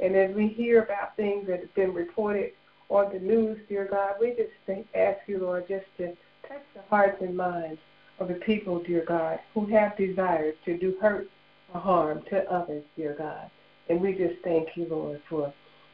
And 0.00 0.16
as 0.16 0.34
we 0.34 0.48
hear 0.48 0.82
about 0.82 1.14
things 1.16 1.46
that 1.48 1.60
have 1.60 1.74
been 1.74 1.92
reported 1.92 2.52
on 2.90 3.12
the 3.12 3.20
news, 3.20 3.58
dear 3.68 3.86
God, 3.90 4.16
we 4.20 4.30
just 4.30 4.50
think, 4.66 4.86
ask 4.94 5.20
you, 5.26 5.38
Lord, 5.38 5.68
just 5.68 5.86
to 5.98 6.08
touch 6.46 6.62
the 6.74 6.82
hearts 6.90 7.22
and 7.22 7.36
minds 7.36 7.80
of 8.18 8.28
the 8.28 8.34
people, 8.34 8.80
dear 8.82 9.04
God, 9.06 9.38
who 9.54 9.66
have 9.66 9.96
desires 9.96 10.56
to 10.64 10.76
do 10.76 10.96
hurt 11.00 11.30
or 11.72 11.80
harm 11.80 12.22
to 12.30 12.52
others, 12.52 12.84
dear 12.96 13.14
God. 13.16 13.50
And 13.88 14.00
we 14.00 14.12
just 14.12 14.42
thank 14.42 14.76
you, 14.76 14.86
Lord, 14.90 15.22
for 15.28 15.52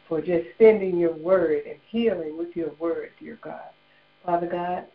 for 0.09 0.21
just 0.21 0.47
sending 0.57 0.97
your 0.99 1.15
word 1.15 1.65
and 1.67 1.81
healing 1.89 2.39
with 2.39 2.55
your 2.55 2.71
word, 2.79 3.11
dear 3.19 3.39
God. 3.43 3.71
Father 4.25 4.47
God, 4.47 4.87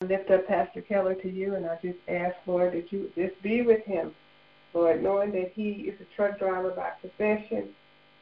I 0.00 0.06
lift 0.06 0.28
up 0.32 0.48
Pastor 0.48 0.82
Keller 0.82 1.14
to 1.14 1.30
you, 1.30 1.54
and 1.54 1.64
I 1.64 1.78
just 1.80 1.98
ask, 2.08 2.34
Lord, 2.44 2.72
that 2.72 2.90
you 2.90 3.12
just 3.14 3.40
be 3.42 3.62
with 3.62 3.84
him, 3.84 4.12
Lord, 4.72 5.04
knowing 5.04 5.30
that 5.32 5.52
he 5.54 5.70
is 5.70 6.00
a 6.00 6.16
truck 6.16 6.40
driver 6.40 6.70
by 6.70 6.90
profession 7.00 7.68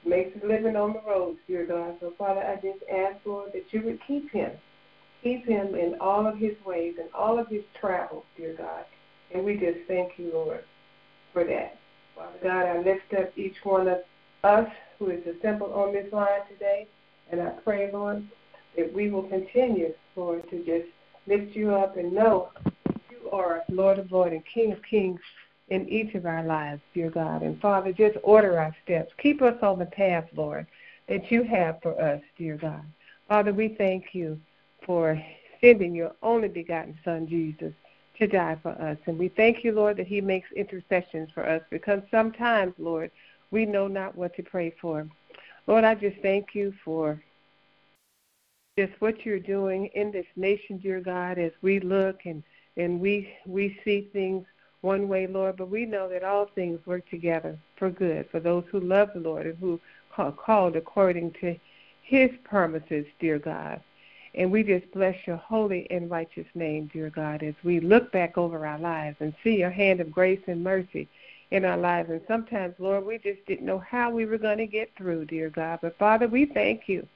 makes 0.05 0.37
a 0.43 0.47
living 0.47 0.77
on 0.77 0.93
the 0.93 1.01
roads, 1.07 1.39
dear 1.47 1.67
God. 1.67 1.97
So, 2.01 2.13
Father, 2.19 2.41
I 2.41 2.57
just 2.57 2.83
ask, 2.91 3.17
Lord, 3.25 3.53
that 3.53 3.73
you 3.73 3.83
would 3.83 4.01
keep 4.07 4.31
him. 4.31 4.51
Keep 5.23 5.47
him 5.47 5.75
in 5.75 5.97
all 6.01 6.27
of 6.27 6.37
his 6.37 6.55
ways 6.67 6.95
and 7.01 7.09
all 7.15 7.39
of 7.39 7.49
his 7.49 7.63
travels, 7.81 8.25
dear 8.37 8.55
God. 8.55 8.85
And 9.33 9.45
we 9.45 9.55
just 9.55 9.79
thank 9.87 10.19
you, 10.19 10.31
Lord, 10.33 10.65
for 11.33 11.45
that. 11.45 11.79
Father 12.17 12.39
God, 12.43 12.67
I 12.67 12.79
lift 12.79 13.15
up 13.19 13.37
each 13.37 13.57
one 13.63 13.89
of 13.89 13.99
us 14.45 14.69
who 14.99 15.11
is 15.11 15.25
assembled 15.27 15.73
on 15.73 15.93
this 15.93 16.13
line 16.13 16.47
today. 16.51 16.89
And 17.31 17.41
I 17.41 17.51
pray, 17.65 17.91
Lord, 17.93 18.27
that 18.77 18.93
we 18.93 19.11
will 19.11 19.23
continue, 19.23 19.95
Lord, 20.17 20.49
to 20.51 20.59
just 20.65 20.91
lift 21.27 21.55
you 21.55 21.75
up 21.75 21.97
and 21.97 22.13
know 22.13 22.51
that 22.87 23.01
you 23.11 23.31
are 23.31 23.63
Lord 23.71 23.99
of 23.99 24.11
Lords 24.11 24.33
and 24.33 24.43
King 24.45 24.73
of 24.73 24.83
Kings 24.83 25.21
in 25.73 25.89
each 25.89 26.15
of 26.15 26.27
our 26.27 26.45
lives, 26.45 26.83
dear 26.93 27.09
God. 27.09 27.41
And 27.41 27.59
Father, 27.59 27.95
just 27.95 28.19
order 28.23 28.59
our 28.59 28.77
steps. 28.85 29.11
Keep 29.17 29.41
us 29.41 29.57
on 29.63 29.79
the 29.79 29.87
path, 29.87 30.27
Lord, 30.37 30.67
that 31.09 31.31
you 31.31 31.45
have 31.45 31.81
for 31.83 31.99
us, 31.99 32.21
dear 32.37 32.59
God. 32.59 32.85
Father, 33.27 33.55
we 33.55 33.69
thank 33.69 34.09
you 34.13 34.39
for 34.85 35.19
sending 35.63 35.95
your 35.95 36.13
only 36.23 36.49
begotten 36.49 36.99
Son, 37.03 37.27
Jesus, 37.27 37.73
to 38.19 38.27
die 38.27 38.59
for 38.63 38.73
us. 38.73 38.99
And 39.07 39.19
we 39.19 39.29
thank 39.29 39.65
you, 39.65 39.73
Lord, 39.73 39.97
that 39.97 40.07
he 40.07 40.21
makes 40.21 40.53
intercessions 40.53 41.31
for 41.33 41.49
us 41.49 41.63
because 41.71 42.03
sometimes, 42.11 42.75
Lord, 42.77 43.11
we 43.51 43.65
know 43.65 43.89
not 43.89 44.15
what 44.15 44.37
to 44.37 44.43
pray 44.43 44.75
for. 44.79 45.09
Lord, 45.67 45.85
I 45.85 45.95
just 45.95 46.19
thank 46.21 46.55
you 46.55 46.75
for 46.85 47.19
just 48.79 48.93
what 48.99 49.25
you're 49.25 49.39
doing 49.39 49.87
in 49.95 50.13
this 50.13 50.27
nation, 50.37 50.77
dear 50.77 51.01
God, 51.01 51.39
as 51.39 51.53
we 51.63 51.81
look 51.81 52.27
and, 52.27 52.43
and 52.77 53.01
we 53.01 53.33
we 53.47 53.79
see 53.85 54.11
things 54.13 54.45
one 54.83 55.09
way, 55.09 55.27
Lord, 55.27 55.57
but 55.57 55.71
we 55.71 55.87
know 55.87 56.09
that 56.09 56.25
all 56.25 56.47
things 56.55 56.85
work 56.87 57.09
together 57.09 57.57
for 57.77 57.89
good 57.89 58.29
for 58.31 58.41
those 58.41 58.65
who 58.71 58.81
love 58.81 59.11
the 59.15 59.21
Lord 59.21 59.47
and 59.47 59.59
who 59.59 59.81
are 60.19 60.33
called 60.33 60.77
according 60.77 61.33
to 61.41 61.57
his 62.03 62.31
promises, 62.45 63.07
dear 63.19 63.39
God. 63.39 63.81
And 64.35 64.51
we 64.51 64.63
just 64.63 64.91
bless 64.93 65.17
your 65.27 65.37
holy 65.37 65.87
and 65.91 66.11
righteous 66.11 66.47
name, 66.55 66.91
dear 66.93 67.11
God, 67.11 67.43
as 67.43 67.55
we 67.63 67.81
look 67.81 68.11
back 68.13 68.37
over 68.37 68.67
our 68.67 68.79
lives 68.79 69.17
and 69.21 69.35
see 69.45 69.59
your 69.59 69.71
hand 69.71 70.01
of 70.01 70.11
grace 70.11 70.41
and 70.47 70.65
mercy 70.65 71.09
in 71.51 71.65
our 71.65 71.77
lives. 71.77 72.11
And 72.11 72.23
sometimes, 72.27 72.75
Lord, 72.79 73.05
we 73.05 73.19
just 73.19 73.45
didn't 73.47 73.67
know 73.67 73.79
how 73.79 74.11
we 74.11 74.27
were 74.27 74.39
going 74.39 74.59
to 74.59 74.67
get 74.67 74.91
through, 74.97 75.27
dear 75.27 75.51
God. 75.51 75.81
But 75.83 75.99
Father, 75.99 76.27
we 76.27 76.47
thank 76.47 76.89
you 76.89 77.07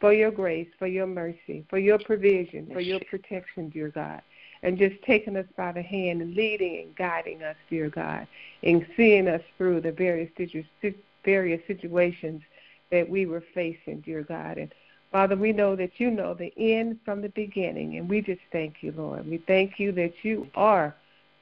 for 0.00 0.12
your 0.12 0.32
grace, 0.32 0.68
for 0.78 0.88
your 0.88 1.06
mercy, 1.06 1.64
for 1.70 1.78
your 1.78 1.98
provision, 2.00 2.68
for 2.72 2.80
your 2.80 3.00
protection, 3.08 3.70
dear 3.70 3.88
God 3.88 4.20
and 4.64 4.78
just 4.78 5.00
taking 5.02 5.36
us 5.36 5.46
by 5.56 5.70
the 5.70 5.82
hand 5.82 6.22
and 6.22 6.34
leading 6.34 6.78
and 6.78 6.96
guiding 6.96 7.42
us, 7.42 7.56
dear 7.68 7.90
God, 7.90 8.26
and 8.62 8.84
seeing 8.96 9.28
us 9.28 9.42
through 9.56 9.82
the 9.82 9.92
various 9.92 10.30
various 11.24 11.60
situations 11.66 12.42
that 12.90 13.08
we 13.08 13.26
were 13.26 13.44
facing, 13.54 14.00
dear 14.00 14.22
God. 14.22 14.58
And 14.58 14.74
Father, 15.12 15.36
we 15.36 15.52
know 15.52 15.76
that 15.76 16.00
you 16.00 16.10
know 16.10 16.34
the 16.34 16.52
end 16.56 16.98
from 17.04 17.20
the 17.20 17.28
beginning, 17.28 17.98
and 17.98 18.08
we 18.08 18.20
just 18.20 18.40
thank 18.50 18.82
you, 18.82 18.92
Lord. 18.96 19.28
We 19.28 19.36
thank 19.46 19.78
you 19.78 19.92
that 19.92 20.14
you 20.22 20.48
are 20.54 20.94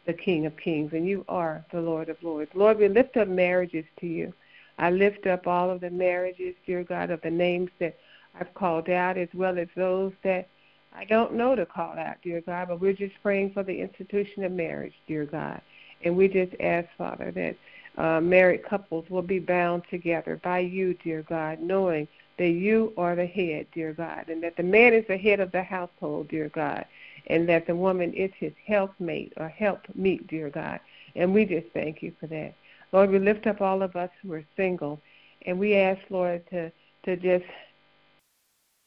the 0.05 0.13
King 0.13 0.47
of 0.47 0.57
Kings 0.57 0.93
and 0.93 1.07
you 1.07 1.25
are 1.29 1.65
the 1.73 1.81
Lord 1.81 2.09
of 2.09 2.21
Lords. 2.23 2.51
Lord, 2.55 2.79
we 2.79 2.89
lift 2.89 3.17
up 3.17 3.29
marriages 3.29 3.85
to 4.01 4.07
you. 4.07 4.35
I 4.79 4.91
lift 4.91 5.29
up 5.29 5.47
all 5.47 5.71
of 5.71 5.81
the 5.81 5.91
marriages, 5.91 6.57
dear 6.67 6.83
God, 6.83 7.11
of 7.11 7.21
the 7.23 7.31
names 7.31 7.71
that 7.79 7.97
I've 8.39 8.53
called 8.55 8.89
out, 8.89 9.17
as 9.17 9.29
well 9.33 9.59
as 9.59 9.69
those 9.77 10.13
that 10.25 10.49
I 10.95 11.05
don't 11.05 11.35
know 11.35 11.55
to 11.55 11.67
call 11.67 11.99
out, 11.99 12.17
dear 12.23 12.41
God, 12.41 12.69
but 12.69 12.81
we're 12.81 12.93
just 12.93 13.15
praying 13.23 13.53
for 13.53 13.63
the 13.63 13.81
institution 13.81 14.45
of 14.45 14.53
marriage, 14.53 14.95
dear 15.07 15.25
God. 15.25 15.61
And 16.05 16.17
we 16.17 16.29
just 16.29 16.53
ask, 16.61 16.89
Father, 16.99 17.31
that 17.33 17.57
uh, 17.97 18.21
married 18.21 18.65
couples 18.65 19.09
will 19.09 19.23
be 19.23 19.39
bound 19.39 19.83
together 19.91 20.41
by 20.43 20.61
you, 20.61 20.95
dear 20.95 21.23
God, 21.23 21.61
knowing 21.61 22.09
that 22.39 22.51
you 22.51 22.93
are 22.97 23.15
the 23.15 23.27
head, 23.27 23.67
dear 23.75 23.93
God, 23.93 24.29
and 24.29 24.43
that 24.43 24.57
the 24.57 24.63
man 24.63 24.95
is 24.95 25.07
the 25.07 25.17
head 25.17 25.41
of 25.41 25.53
the 25.53 25.63
household, 25.63 26.29
dear 26.29 26.49
God, 26.49 26.85
and 27.27 27.49
that 27.49 27.67
the 27.67 27.77
woman 27.77 28.13
is 28.15 28.31
his 28.39 28.53
helpmate 28.67 29.33
or 29.37 29.49
helpmeet, 29.49 30.27
dear 30.27 30.51
God. 30.51 30.81
And 31.15 31.33
we 31.33 31.45
just 31.45 31.69
thank 31.75 32.03
you 32.03 32.13
for 32.19 32.27
that. 32.29 32.55
Lord, 32.93 33.11
we 33.11 33.19
lift 33.19 33.47
up 33.47 33.61
all 33.61 33.83
of 33.83 33.97
us 33.97 34.11
who 34.23 34.33
are 34.33 34.45
single, 34.57 35.01
and 35.47 35.59
we 35.59 35.77
ask, 35.77 36.01
Lord, 36.11 36.49
to, 36.51 36.73
to 37.05 37.17
just 37.17 37.45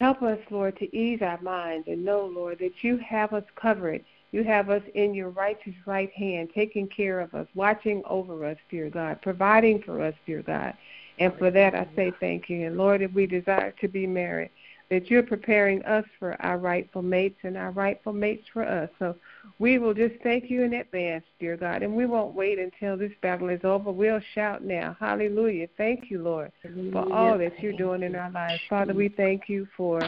help 0.02 0.22
us, 0.22 0.40
Lord, 0.50 0.78
to 0.80 0.96
ease 0.96 1.22
our 1.22 1.40
minds 1.42 1.88
and 1.88 2.04
know, 2.04 2.26
Lord, 2.26 2.60
that 2.60 2.84
you 2.84 2.98
have 2.98 3.34
us 3.34 3.44
covered. 3.56 4.04
You 4.32 4.44
have 4.44 4.70
us 4.70 4.82
in 4.94 5.14
your 5.14 5.30
righteous 5.30 5.76
right 5.86 6.12
hand, 6.12 6.50
taking 6.54 6.88
care 6.88 7.22
of 7.22 7.34
us, 7.34 7.48
watching 7.56 8.04
over 8.06 8.44
us, 8.46 8.58
dear 8.70 8.90
God, 8.90 9.22
providing 9.22 9.82
for 9.82 10.02
us, 10.02 10.14
dear 10.26 10.42
God. 10.42 10.74
And 11.20 11.34
for 11.38 11.50
that, 11.50 11.74
I 11.74 11.88
say 11.96 12.12
thank 12.20 12.50
you. 12.50 12.68
And 12.68 12.78
Lord, 12.78 13.02
if 13.02 13.14
we 13.14 13.26
desire 13.26 13.74
to 13.80 13.88
be 13.88 14.06
married, 14.06 14.50
that 14.90 15.10
you're 15.10 15.24
preparing 15.24 15.84
us 15.86 16.06
for 16.20 16.40
our 16.42 16.58
rightful 16.58 17.02
mates 17.02 17.40
and 17.44 17.58
our 17.58 17.72
rightful 17.72 18.14
mates 18.14 18.46
for 18.54 18.64
us. 18.64 18.90
So 19.00 19.16
we 19.58 19.78
will 19.78 19.94
just 19.94 20.16
thank 20.22 20.50
you 20.50 20.64
in 20.64 20.74
advance, 20.74 21.24
dear 21.40 21.58
God, 21.58 21.82
and 21.82 21.96
we 21.96 22.06
won't 22.06 22.36
wait 22.36 22.60
until 22.60 22.96
this 22.96 23.12
battle 23.22 23.50
is 23.50 23.62
over. 23.64 23.92
We'll 23.92 24.22
shout 24.34 24.64
now. 24.64 24.96
Hallelujah. 25.00 25.68
Thank 25.78 26.12
you, 26.12 26.22
Lord, 26.22 26.52
for 26.92 27.12
all 27.12 27.38
that 27.38 27.60
you're 27.60 27.74
doing 27.74 28.04
in 28.04 28.16
our 28.16 28.32
lives. 28.32 28.62
Father, 28.70 28.94
we 28.94 29.10
thank 29.10 29.50
you 29.50 29.68
for 29.76 30.08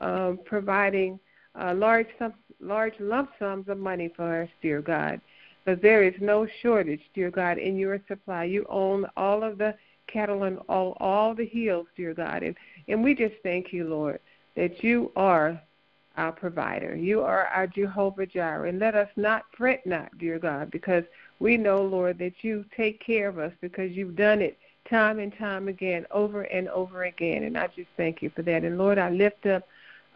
um, 0.00 0.38
providing 0.44 1.18
uh, 1.60 1.74
large, 1.74 2.06
sum, 2.18 2.34
large 2.60 2.94
lump 3.00 3.30
sums 3.38 3.68
of 3.68 3.78
money 3.78 4.12
for 4.14 4.42
us, 4.42 4.48
dear 4.60 4.80
God. 4.82 5.20
Because 5.64 5.80
there 5.80 6.02
is 6.02 6.14
no 6.20 6.46
shortage, 6.60 7.02
dear 7.14 7.30
God, 7.30 7.58
in 7.58 7.76
your 7.76 8.00
supply. 8.08 8.44
You 8.44 8.66
own 8.68 9.06
all 9.16 9.42
of 9.44 9.58
the 9.58 9.74
cattle 10.08 10.42
and 10.42 10.58
all, 10.68 10.96
all 10.98 11.34
the 11.34 11.46
hills, 11.46 11.86
dear 11.96 12.14
God. 12.14 12.42
And, 12.42 12.56
and 12.88 13.02
we 13.02 13.14
just 13.14 13.34
thank 13.42 13.72
you, 13.72 13.84
Lord, 13.88 14.20
that 14.56 14.82
you 14.82 15.12
are 15.16 15.60
our 16.16 16.32
provider. 16.32 16.94
You 16.94 17.22
are 17.22 17.46
our 17.46 17.66
Jehovah 17.66 18.26
Jireh. 18.26 18.68
And 18.68 18.78
let 18.78 18.94
us 18.94 19.08
not 19.16 19.44
fret 19.56 19.86
not, 19.86 20.16
dear 20.18 20.38
God, 20.38 20.70
because 20.70 21.04
we 21.38 21.56
know, 21.56 21.82
Lord, 21.82 22.18
that 22.18 22.42
you 22.42 22.64
take 22.76 23.04
care 23.04 23.28
of 23.28 23.38
us 23.38 23.52
because 23.60 23.92
you've 23.92 24.16
done 24.16 24.42
it 24.42 24.58
time 24.88 25.18
and 25.20 25.32
time 25.36 25.68
again, 25.68 26.06
over 26.10 26.42
and 26.42 26.68
over 26.68 27.04
again. 27.04 27.44
And 27.44 27.56
I 27.56 27.68
just 27.68 27.88
thank 27.96 28.20
you 28.20 28.30
for 28.30 28.42
that. 28.42 28.64
And 28.64 28.78
Lord, 28.78 28.98
I 28.98 29.10
lift 29.10 29.46
up 29.46 29.66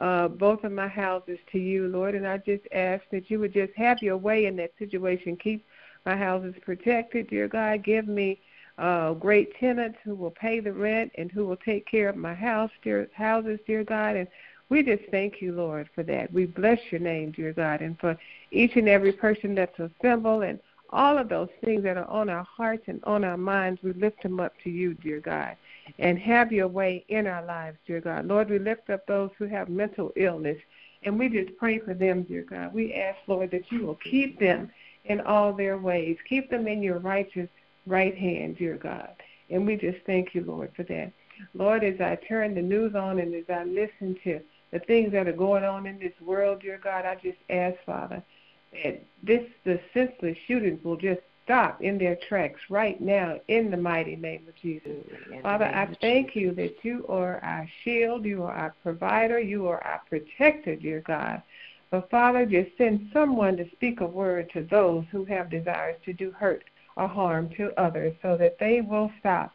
uh, 0.01 0.29
both 0.29 0.65
of 0.65 0.73
my 0.73 0.89
houses 0.89 1.39
to 1.53 1.59
you, 1.59 1.89
Lord, 1.89 2.15
and 2.15 2.27
I 2.27 2.39
just 2.39 2.65
ask 2.73 3.03
that 3.11 3.31
you 3.31 3.39
would 3.41 3.55
just 3.55 3.73
have 3.75 4.03
your 4.03 4.19
way 4.19 4.45
in 4.45 4.57
that 4.57 4.73
situation. 4.79 5.37
Keep 5.37 5.65
my 6.05 6.17
houses 6.17 6.55
protected, 6.63 7.29
dear 7.29 7.49
God. 7.49 7.83
Give 7.83 8.07
me 8.07 8.39
uh, 8.79 9.15
great 9.15 9.55
tenants 9.59 9.99
who 10.05 10.15
will 10.15 10.31
pay 10.31 10.61
the 10.61 10.73
rent 10.73 11.13
and 11.17 11.33
who 11.33 11.47
will 11.47 11.57
take 11.57 11.87
care 11.87 12.09
of 12.09 12.17
my 12.17 12.35
house, 12.35 12.71
dear 12.83 13.09
houses, 13.15 13.59
dear 13.67 13.85
God. 13.85 14.17
And 14.17 14.29
we 14.69 14.83
just 14.83 15.05
thank 15.11 15.41
you, 15.41 15.53
Lord, 15.53 15.89
for 15.95 16.03
that. 16.05 16.33
We 16.33 16.47
bless 16.47 16.79
your 16.91 17.01
name, 17.01 17.31
dear 17.31 17.53
God, 17.53 17.81
and 17.81 17.99
for 17.99 18.19
each 18.51 18.77
and 18.77 18.89
every 18.89 19.13
person 19.13 19.55
that's 19.55 19.79
assembled 19.79 20.43
and 20.43 20.59
all 20.91 21.19
of 21.19 21.29
those 21.29 21.49
things 21.65 21.83
that 21.83 21.97
are 21.97 22.09
on 22.09 22.29
our 22.29 22.45
hearts 22.45 22.85
and 22.87 23.03
on 23.05 23.25
our 23.25 23.37
minds, 23.37 23.83
we 23.83 23.93
lift 23.95 24.23
them 24.23 24.41
up 24.41 24.53
to 24.65 24.71
you, 24.71 24.95
dear 24.95 25.21
God. 25.21 25.57
And 25.99 26.19
have 26.19 26.53
your 26.53 26.69
way 26.69 27.05
in 27.09 27.27
our 27.27 27.45
lives, 27.45 27.77
dear 27.87 28.01
God. 28.01 28.27
Lord, 28.27 28.51
we 28.51 28.59
lift 28.59 28.91
up 28.91 29.07
those 29.07 29.31
who 29.39 29.47
have 29.47 29.69
mental 29.69 30.13
illness, 30.17 30.59
and 31.03 31.19
we 31.19 31.29
just 31.29 31.57
pray 31.59 31.79
for 31.79 31.95
them, 31.95 32.23
dear 32.23 32.43
God. 32.43 32.75
We 32.75 32.95
ask, 32.95 33.19
Lord, 33.27 33.51
that 33.53 33.71
you 33.71 33.87
will 33.87 33.97
keep 33.97 34.39
them 34.39 34.71
in 35.05 35.21
all 35.21 35.53
their 35.53 35.79
ways. 35.79 36.17
Keep 36.29 36.51
them 36.51 36.67
in 36.67 36.83
your 36.83 36.99
righteous 36.99 37.49
right 37.87 38.17
hand, 38.17 38.59
dear 38.59 38.77
God. 38.77 39.11
And 39.51 39.67
we 39.67 39.77
just 39.77 39.99
thank 40.07 40.35
you, 40.35 40.43
Lord, 40.45 40.73
for 40.75 40.83
that. 40.85 41.13
Lord, 41.55 41.85
as 41.85 42.01
I 42.01 42.17
turn 42.29 42.55
the 42.55 42.63
news 42.63 42.95
on 42.95 43.19
and 43.19 43.35
as 43.35 43.45
I 43.49 43.65
listen 43.65 44.17
to 44.25 44.41
the 44.73 44.79
things 44.81 45.13
that 45.13 45.29
are 45.29 45.33
going 45.33 45.65
on 45.65 45.87
in 45.87 45.99
this 45.99 46.19
world, 46.21 46.63
dear 46.63 46.81
God, 46.83 47.05
I 47.05 47.15
just 47.17 47.39
ask, 47.51 47.77
Father, 47.85 48.23
that 48.73 49.05
this 49.23 49.45
the 49.65 49.81
senseless 49.95 50.37
shootings 50.47 50.83
will 50.85 50.97
just 50.97 51.21
stop 51.45 51.81
in 51.81 51.97
their 51.97 52.17
tracks 52.29 52.61
right 52.69 53.01
now 53.01 53.39
in 53.47 53.71
the 53.71 53.77
mighty 53.77 54.17
name 54.17 54.45
of 54.49 54.55
Jesus. 54.57 55.05
Father, 55.43 55.67
I 55.67 55.87
thank 56.01 56.35
you 56.35 56.53
that 56.55 56.85
you 56.85 57.07
are 57.09 57.39
our 57.45 57.69
shield, 57.85 58.25
you 58.25 58.43
are 58.43 58.53
our 58.53 58.75
provider, 58.83 59.39
you 59.39 59.69
are 59.69 59.83
our 59.85 60.03
protector, 60.09 60.75
dear 60.75 61.03
God. 61.07 61.43
But 61.91 62.11
Father, 62.11 62.47
just 62.47 62.77
send 62.77 63.11
someone 63.13 63.57
to 63.59 63.71
speak 63.71 64.01
a 64.01 64.07
word 64.07 64.51
to 64.55 64.63
those 64.63 65.05
who 65.13 65.25
have 65.27 65.49
desires 65.49 65.97
to 66.05 66.13
do 66.13 66.33
hurt 66.33 66.65
or 66.97 67.09
harm 67.09 67.51
to 67.57 67.73
others 67.79 68.15
so 68.23 68.37
that 68.37 68.59
they 68.59 68.81
will 68.81 69.11
stop, 69.21 69.53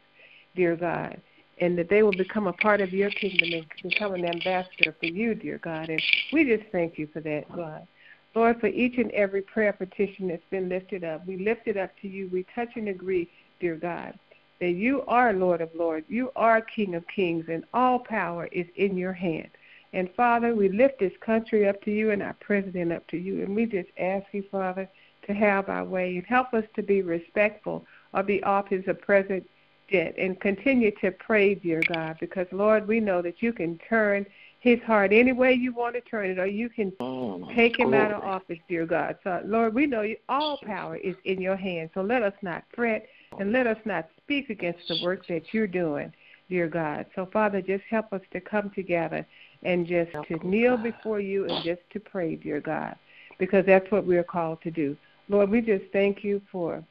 dear 0.56 0.76
God 0.76 1.22
and 1.62 1.78
that 1.78 1.90
they 1.90 2.02
will 2.04 2.12
become 2.12 2.48
a 2.48 2.54
part 2.54 2.82
of 2.82 2.92
your 2.92 3.12
kingdom 3.12 3.54
and 3.54 3.66
become 3.84 4.16
an 4.16 4.26
ambassador 4.26 4.96
for 5.00 5.06
you, 5.06 5.36
dear 5.36 5.60
God. 5.60 5.90
And 5.90 6.02
we 6.34 6.44
just 6.44 6.70
thank 6.72 6.98
you 6.98 7.08
for 7.14 7.22
that, 7.22 7.46
God. 7.56 7.88
Lord, 8.34 8.60
for 8.60 8.68
each 8.68 8.98
and 8.98 9.12
every 9.12 9.44
prayer 9.44 9.72
petition 9.72 10.28
that's 10.28 10.46
been 10.50 10.70
lifted 10.70 11.04
up, 11.04 11.26
we 11.28 11.38
lift 11.38 11.68
it 11.68 11.78
up 11.78 11.92
to 12.02 12.08
you. 12.08 12.30
We 12.30 12.46
touch 12.56 12.70
and 12.76 12.90
agree, 12.90 13.30
dear 13.60 13.76
God, 13.76 14.18
that 14.60 14.72
you 14.72 15.04
are 15.08 15.34
Lord 15.34 15.62
of 15.62 15.70
Lords, 15.76 16.08
you 16.10 16.32
are 16.36 16.62
King 16.62 16.96
of 16.96 17.06
Kings, 17.08 17.46
and 17.48 17.64
all 17.74 18.00
power 18.00 18.48
is 18.52 18.68
in 18.76 18.98
your 18.98 19.14
hand. 19.14 19.50
And 19.94 20.10
Father, 20.16 20.56
we 20.56 20.70
lift 20.70 21.00
this 21.00 21.14
country 21.20 21.68
up 21.68 21.82
to 21.84 21.92
you 21.92 22.12
and 22.12 22.24
our 22.24 22.36
president 22.40 22.94
up 22.94 23.06
to 23.08 23.18
you. 23.18 23.44
And 23.44 23.54
we 23.54 23.66
just 23.66 23.90
ask 24.00 24.26
you, 24.32 24.44
Father, 24.50 24.90
to 25.28 25.34
have 25.34 25.70
our 25.70 25.86
way 25.86 26.18
and 26.18 26.26
help 26.26 26.54
us 26.54 26.66
to 26.76 26.84
be 26.84 27.02
respectful 27.02 27.86
of 28.14 28.28
the 28.28 28.44
office 28.44 28.84
of 28.88 29.02
President 29.02 29.48
and 29.92 30.40
continue 30.40 30.92
to 31.02 31.12
pray, 31.12 31.56
dear 31.56 31.82
God, 31.88 32.18
because 32.20 32.48
Lord, 32.52 32.88
we 32.88 33.00
know 33.00 33.22
that 33.22 33.42
you 33.42 33.52
can 33.52 33.78
turn 33.90 34.26
his 34.62 34.80
heart 34.84 35.12
any 35.12 35.32
way 35.32 35.54
you 35.54 35.74
want 35.74 35.96
to 35.96 36.02
turn 36.02 36.30
it, 36.30 36.40
or 36.40 36.46
you 36.46 36.70
can 36.70 36.94
oh, 37.00 37.50
take 37.56 37.80
him 37.80 37.96
out 37.96 38.12
of 38.12 38.24
office, 38.24 38.60
dear 38.70 38.86
God. 38.86 39.18
So, 39.24 39.42
Lord, 39.44 39.74
we 39.74 39.88
know 39.88 40.02
you, 40.02 40.18
all 40.30 40.60
power 40.64 40.96
is 40.98 41.16
in 41.26 41.42
your 41.42 41.56
hands. 41.56 41.90
So 41.96 42.02
let 42.02 42.22
us 42.22 42.34
not 42.44 42.64
fret 42.74 43.08
and 43.40 43.52
let 43.52 43.66
us 43.66 43.80
not 43.86 44.08
speak 44.18 44.52
against 44.52 44.88
the 44.88 45.00
work 45.04 45.28
that 45.28 45.52
you're 45.52 45.66
doing, 45.66 46.14
dear 46.48 46.68
God. 46.68 47.08
So, 47.16 47.28
Father, 47.34 47.60
just 47.62 47.84
help 47.90 48.14
us 48.14 48.22
to 48.34 48.40
come 48.40 48.70
together 48.70 49.26
and 49.64 49.88
just 49.88 50.12
to 50.28 50.48
kneel 50.48 50.78
before 50.78 51.20
you 51.20 51.48
and 51.48 51.64
just 51.64 51.82
to 51.94 52.00
pray, 52.00 52.36
dear 52.36 52.62
God, 52.62 52.96
because 53.40 53.66
that's 53.66 53.90
what 53.92 54.06
we're 54.06 54.24
called 54.24 54.62
to 54.62 54.70
do. 54.70 54.96
Lord, 55.32 55.50
we 55.50 55.62
just 55.62 55.86
thank 55.94 56.26
you 56.26 56.42
for 56.52 56.84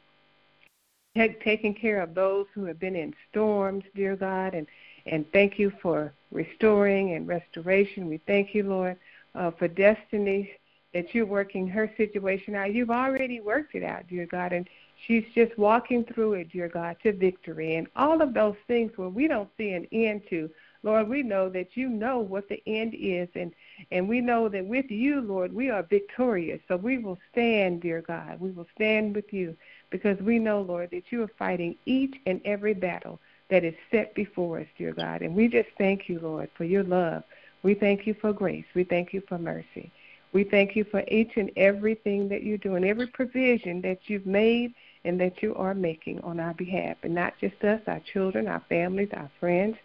taking 1.14 1.74
care 1.74 2.00
of 2.00 2.14
those 2.14 2.46
who 2.55 2.64
have 2.64 2.81
been 2.81 2.96
in 2.96 3.14
storms, 3.31 3.85
dear 3.94 4.16
God, 4.16 4.55
and 4.55 4.66
and 5.07 5.26
thank 5.33 5.59
you 5.59 5.70
for 5.83 6.14
restoring 6.31 7.14
and 7.14 7.29
restoration. 7.29 8.09
We 8.09 8.18
thank 8.26 8.55
you, 8.55 8.62
Lord, 8.62 8.96
uh, 9.35 9.50
for 9.50 9.68
destiny 9.68 10.53
that 10.94 11.14
you're 11.14 11.26
working 11.26 11.68
her 11.68 11.92
situation 11.98 12.55
out. 12.55 12.72
You've 12.72 12.90
already 12.90 13.40
worked 13.40 13.74
it 13.74 13.83
out, 13.83 14.09
dear 14.09 14.26
God, 14.26 14.55
and 14.55 14.66
she's 15.07 15.24
just 15.35 15.57
walking 15.59 16.05
through 16.05 16.35
it, 16.35 16.50
dear 16.50 16.68
God, 16.68 16.96
to 17.03 17.12
victory. 17.12 17.76
And 17.76 17.88
all 17.94 18.22
of 18.22 18.33
those 18.33 18.57
things 18.66 18.92
where 18.96 19.09
we 19.11 19.29
don't 19.29 19.50
see 19.59 19.72
an 19.72 19.87
end 19.92 20.22
to, 20.31 20.48
Lord, 20.83 21.09
we 21.09 21.23
know 21.23 21.49
that 21.51 21.77
you 21.77 21.88
know 21.88 22.21
what 22.21 22.49
the 22.49 22.62
end 22.66 22.95
is, 22.99 23.29
and 23.35 23.53
and 23.90 24.09
we 24.09 24.21
know 24.21 24.49
that 24.49 24.64
with 24.64 24.90
you, 24.90 25.21
Lord, 25.21 25.53
we 25.53 25.71
are 25.71 25.83
victorious. 25.83 26.61
So 26.69 26.77
we 26.77 26.99
will 26.99 27.19
stand, 27.33 27.83
dear 27.83 28.03
God. 28.03 28.40
We 28.40 28.51
will 28.51 28.66
stand 28.75 29.14
with 29.14 29.33
you 29.33 29.57
because 29.90 30.19
we 30.21 30.38
know, 30.38 30.62
Lord, 30.62 30.90
that 30.93 31.11
you 31.11 31.23
are 31.23 31.31
fighting 31.38 31.77
each 31.87 32.14
and 32.27 32.40
every 32.45 32.75
battle 32.75 33.21
that 33.51 33.64
is 33.64 33.75
set 33.90 34.14
before 34.14 34.61
us, 34.61 34.66
dear 34.79 34.93
God. 34.93 35.23
And 35.23 35.35
we 35.35 35.49
just 35.49 35.69
thank 35.77 36.09
you, 36.09 36.21
Lord, 36.21 36.49
for 36.57 36.64
your 36.64 36.85
love. 36.85 37.25
We 37.62 37.75
thank 37.75 38.07
you 38.07 38.14
for 38.14 38.33
grace. 38.33 38.64
We 38.75 38.85
thank 38.85 39.12
you 39.12 39.23
for 39.29 39.38
mercy. 39.38 39.90
We 40.33 40.45
thank 40.45 40.77
you 40.77 40.85
for 40.85 41.03
each 41.09 41.33
and 41.37 41.51
everything 41.57 42.29
that 42.29 42.45
you're 42.45 42.59
doing, 42.59 42.85
every 42.85 43.09
provision 43.09 43.83
that 43.83 43.99
you've 44.07 44.27
made 44.27 44.75
and 45.05 45.21
that 45.21 45.43
you 45.43 45.55
are 45.57 45.75
making 45.75 46.21
on 46.21 46.38
our 46.38 46.55
behalf. 46.55 46.97
And 47.03 47.14
not 47.14 47.35
just 47.40 47.62
us, 47.64 47.81
our 47.87 48.01
children, 48.12 48.47
our 48.47 48.62
families, 48.69 49.09
our 49.12 49.31
friends, 49.40 49.77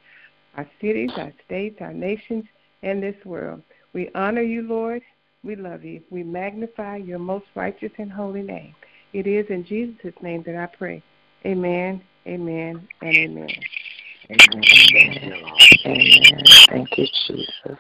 our 0.58 0.70
cities, 0.82 1.12
our 1.18 1.34
states, 1.46 1.78
our 1.82 1.94
nations, 1.94 2.46
and 2.84 3.02
this 3.02 3.16
world. 3.26 3.62
We 3.94 4.10
honor 4.16 4.42
you, 4.42 4.62
Lord. 4.62 5.02
We 5.44 5.56
love 5.56 5.84
you. 5.84 6.02
We 6.10 6.24
magnify 6.24 6.98
your 6.98 7.20
most 7.20 7.46
righteous 7.56 7.92
and 7.98 8.12
holy 8.12 8.42
name. 8.42 8.76
It 9.14 9.28
is 9.28 9.46
in 9.50 9.66
Jesus' 9.66 10.14
name 10.22 10.44
that 10.46 10.56
I 10.56 10.66
pray. 10.66 11.04
Amen, 11.46 12.02
Amen 12.28 12.88
and 13.02 13.16
amen. 13.16 13.50
Amen. 14.32 14.64
Amen. 15.86 16.44
Thank 16.70 16.98
you, 16.98 17.06
Jesus. 17.28 17.78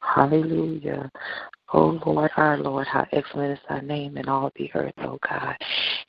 Hallelujah. 0.00 1.10
Oh 1.72 1.98
Lord, 2.04 2.30
our 2.36 2.58
Lord, 2.58 2.86
how 2.86 3.06
excellent 3.12 3.52
is 3.52 3.58
thy 3.68 3.80
name 3.80 4.18
in 4.18 4.28
all 4.28 4.50
the 4.56 4.70
earth, 4.74 4.92
oh 4.98 5.18
God. 5.28 5.56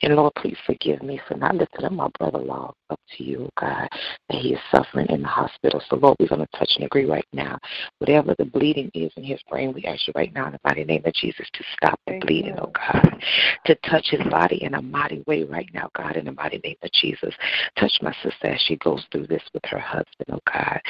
And 0.02 0.16
Lord, 0.16 0.32
please 0.36 0.56
forgive 0.66 1.02
me 1.02 1.20
for 1.28 1.36
not 1.36 1.56
lifting 1.56 1.84
up 1.84 1.92
my 1.92 2.08
brother 2.18 2.40
in 2.40 2.46
law 2.46 2.72
up 2.88 3.00
to 3.16 3.24
you, 3.24 3.44
oh 3.44 3.60
God, 3.60 3.88
that 4.28 4.38
he 4.38 4.54
is 4.54 4.60
suffering 4.70 5.06
in 5.10 5.22
the 5.22 5.28
hospital. 5.28 5.82
So 5.88 5.96
Lord, 5.96 6.16
we're 6.18 6.28
going 6.28 6.40
to 6.40 6.58
touch 6.58 6.72
and 6.76 6.84
agree 6.86 7.04
right 7.04 7.26
now. 7.32 7.58
Whatever 7.98 8.34
the 8.38 8.46
bleeding 8.46 8.90
is 8.94 9.12
in 9.16 9.24
his 9.24 9.40
brain, 9.50 9.72
we 9.74 9.84
ask 9.84 10.06
you 10.06 10.12
right 10.16 10.32
now 10.32 10.46
in 10.46 10.52
the 10.52 10.58
mighty 10.64 10.84
name 10.84 11.02
of 11.04 11.12
Jesus 11.14 11.46
to 11.52 11.64
stop 11.76 12.00
the 12.06 12.12
Thank 12.12 12.26
bleeding, 12.26 12.54
you. 12.56 12.62
oh 12.62 12.72
God. 12.72 13.22
To 13.66 13.74
touch 13.88 14.06
his 14.10 14.26
body 14.30 14.64
in 14.64 14.74
a 14.74 14.82
mighty 14.82 15.22
way 15.26 15.44
right 15.44 15.68
now, 15.74 15.90
God, 15.94 16.16
in 16.16 16.24
the 16.24 16.32
mighty 16.32 16.60
name 16.64 16.76
of 16.82 16.90
Jesus. 16.92 17.34
Touch 17.78 17.92
my 18.00 18.14
sister 18.22 18.46
as 18.46 18.60
she 18.66 18.76
goes 18.76 19.04
through 19.12 19.26
this 19.26 19.42
with 19.52 19.64
her 19.66 19.78
husband, 19.78 20.28
oh 20.32 20.40
God. 20.50 20.80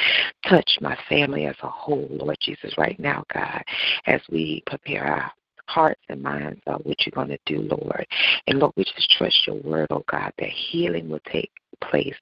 Touch 0.48 0.78
my 0.80 0.96
family 1.08 1.46
as 1.46 1.56
a 1.62 1.68
whole, 1.68 2.06
Lord 2.10 2.36
Jesus, 2.40 2.72
right 2.78 2.98
now, 3.00 3.24
God, 3.32 3.62
as 4.06 4.20
we 4.30 4.62
prepare 4.66 5.04
our 5.04 5.32
hearts 5.70 6.00
and 6.08 6.22
minds 6.22 6.60
of 6.66 6.80
what 6.84 6.96
you're 7.04 7.12
going 7.14 7.28
to 7.28 7.38
do, 7.46 7.60
Lord. 7.62 8.06
And 8.46 8.58
Lord, 8.58 8.72
we 8.76 8.84
just 8.84 9.10
trust 9.16 9.46
your 9.46 9.56
word, 9.56 9.86
oh 9.90 10.04
God, 10.10 10.32
that 10.38 10.48
healing 10.48 11.08
will 11.08 11.20
take 11.30 11.50
place, 11.80 12.14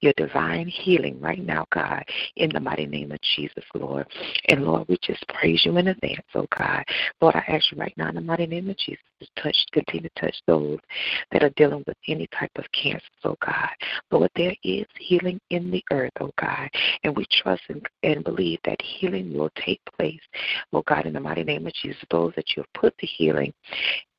your 0.00 0.12
divine 0.16 0.66
healing 0.66 1.20
right 1.20 1.44
now, 1.44 1.66
God, 1.72 2.04
in 2.36 2.50
the 2.50 2.60
mighty 2.60 2.86
name 2.86 3.12
of 3.12 3.18
Jesus, 3.36 3.64
Lord. 3.74 4.06
And 4.48 4.64
Lord, 4.64 4.86
we 4.88 4.98
just 5.02 5.26
praise 5.28 5.62
you 5.64 5.76
in 5.76 5.88
advance, 5.88 6.26
oh 6.34 6.46
God. 6.56 6.84
Lord, 7.20 7.34
I 7.36 7.44
ask 7.48 7.72
you 7.72 7.78
right 7.78 7.94
now 7.96 8.08
in 8.08 8.14
the 8.14 8.20
mighty 8.20 8.46
name 8.46 8.68
of 8.70 8.76
Jesus 8.78 9.02
to 9.20 9.42
touch, 9.42 9.56
continue 9.72 10.08
to 10.08 10.20
touch 10.20 10.36
those 10.46 10.78
that 11.32 11.42
are 11.42 11.50
dealing 11.50 11.82
with 11.86 11.96
any 12.08 12.28
type 12.38 12.52
of 12.56 12.64
cancer, 12.72 13.06
oh 13.24 13.36
God. 13.44 13.70
Lord, 14.10 14.30
there 14.36 14.54
is 14.64 14.86
healing 14.98 15.40
in 15.50 15.70
the 15.70 15.84
earth, 15.90 16.12
oh 16.20 16.32
God. 16.40 16.68
And 17.04 17.16
we 17.16 17.26
trust 17.30 17.62
and, 17.68 17.84
and 18.02 18.24
believe 18.24 18.58
that 18.64 18.80
healing 18.82 19.36
will 19.36 19.50
take 19.64 19.80
place, 19.98 20.20
oh 20.72 20.82
God, 20.86 21.06
in 21.06 21.14
the 21.14 21.20
mighty 21.20 21.44
name 21.44 21.66
of 21.66 21.72
Jesus. 21.74 22.02
Those 22.10 22.32
that 22.36 22.56
you 22.56 22.62
have 22.62 22.80
put 22.80 22.94
the 22.98 23.06
healing 23.06 23.52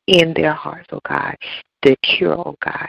in 0.07 0.33
their 0.33 0.53
hearts, 0.53 0.87
oh 0.91 1.01
God, 1.07 1.35
the 1.83 1.95
cure, 2.03 2.37
oh 2.37 2.55
God, 2.63 2.87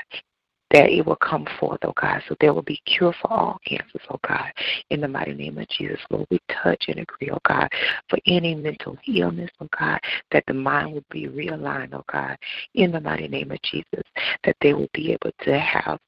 that 0.71 0.91
it 0.91 1.05
will 1.05 1.17
come 1.17 1.47
forth, 1.59 1.81
oh 1.83 1.95
God. 2.01 2.23
So 2.29 2.37
there 2.41 2.53
will 2.53 2.63
be 2.63 2.81
cure 2.85 3.15
for 3.21 3.33
all 3.33 3.61
cancers, 3.67 4.03
oh 4.11 4.21
God. 4.27 4.53
In 4.91 5.01
the 5.01 5.09
mighty 5.09 5.35
name 5.35 5.59
of 5.59 5.69
Jesus, 5.69 5.99
Lord, 6.11 6.27
we 6.31 6.41
touch 6.63 6.85
and 6.89 6.99
agree, 6.99 7.31
oh 7.31 7.39
God, 7.47 7.69
for 8.09 8.19
any 8.27 8.55
mental 8.55 8.97
illness, 9.07 9.51
oh 9.61 9.69
God, 9.79 9.99
that 10.33 10.45
the 10.47 10.55
mind 10.55 10.93
will 10.93 11.05
be 11.11 11.27
realigned, 11.27 11.95
oh 11.95 12.05
God. 12.13 12.37
In 12.75 12.93
the 12.93 13.01
mighty 13.01 13.29
name 13.29 13.51
of 13.51 13.63
Jesus, 13.63 14.05
that 14.45 14.57
they 14.61 14.75
will 14.75 14.91
be 14.93 15.13
able 15.13 15.33
to 15.43 15.59
have 15.59 15.99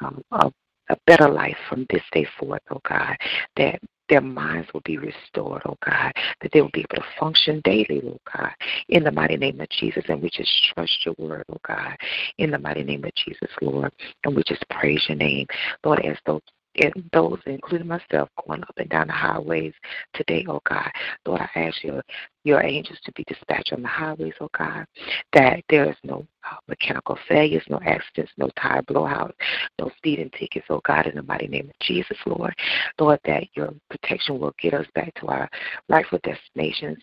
um, 0.00 0.22
a, 0.32 0.50
a 0.90 0.96
better 1.06 1.28
life 1.28 1.56
from 1.68 1.86
this 1.90 2.02
day 2.12 2.26
forth, 2.38 2.62
oh 2.70 2.80
God. 2.88 3.16
That 3.56 3.80
their 4.10 4.20
minds 4.20 4.68
will 4.74 4.82
be 4.84 4.98
restored, 4.98 5.62
oh 5.64 5.78
God, 5.86 6.12
that 6.42 6.50
they 6.52 6.60
will 6.60 6.70
be 6.72 6.80
able 6.80 7.02
to 7.02 7.08
function 7.18 7.60
daily, 7.64 8.02
oh 8.04 8.18
God, 8.36 8.50
in 8.88 9.04
the 9.04 9.12
mighty 9.12 9.36
name 9.36 9.60
of 9.60 9.68
Jesus. 9.70 10.04
And 10.08 10.20
we 10.20 10.28
just 10.30 10.50
trust 10.74 10.92
your 11.06 11.14
word, 11.16 11.44
oh 11.50 11.58
God, 11.66 11.96
in 12.38 12.50
the 12.50 12.58
mighty 12.58 12.82
name 12.82 13.04
of 13.04 13.14
Jesus, 13.14 13.48
Lord. 13.62 13.92
And 14.24 14.36
we 14.36 14.42
just 14.46 14.64
praise 14.68 15.02
your 15.08 15.16
name, 15.16 15.46
Lord, 15.84 16.04
as 16.04 16.16
those 16.26 16.42
and 16.80 17.08
those, 17.12 17.38
including 17.46 17.86
myself, 17.86 18.28
going 18.46 18.62
up 18.62 18.74
and 18.76 18.88
down 18.88 19.08
the 19.08 19.12
highways 19.12 19.74
today, 20.14 20.44
oh 20.48 20.60
God. 20.68 20.90
Lord, 21.26 21.42
I 21.54 21.60
ask 21.60 21.82
you, 21.84 22.00
your 22.44 22.62
angels 22.62 22.98
to 23.04 23.12
be 23.12 23.24
dispatched 23.24 23.72
on 23.72 23.82
the 23.82 23.88
highways, 23.88 24.32
oh 24.40 24.48
God, 24.56 24.86
that 25.34 25.62
there 25.68 25.88
is 25.90 25.96
no 26.02 26.26
uh, 26.50 26.56
mechanical 26.68 27.18
failures, 27.28 27.62
no 27.68 27.80
accidents, 27.84 28.32
no 28.38 28.48
tire 28.60 28.82
blowouts, 28.82 29.34
no 29.78 29.90
speeding 29.98 30.30
tickets, 30.38 30.66
oh 30.70 30.80
God, 30.86 31.06
in 31.06 31.16
the 31.16 31.22
mighty 31.22 31.48
name 31.48 31.68
of 31.68 31.86
Jesus, 31.86 32.16
Lord. 32.24 32.54
Lord, 32.98 33.20
that 33.26 33.44
your 33.54 33.74
protection 33.90 34.38
will 34.38 34.54
get 34.60 34.74
us 34.74 34.86
back 34.94 35.12
to 35.20 35.26
our 35.26 35.50
rightful 35.88 36.20
destinations. 36.24 36.98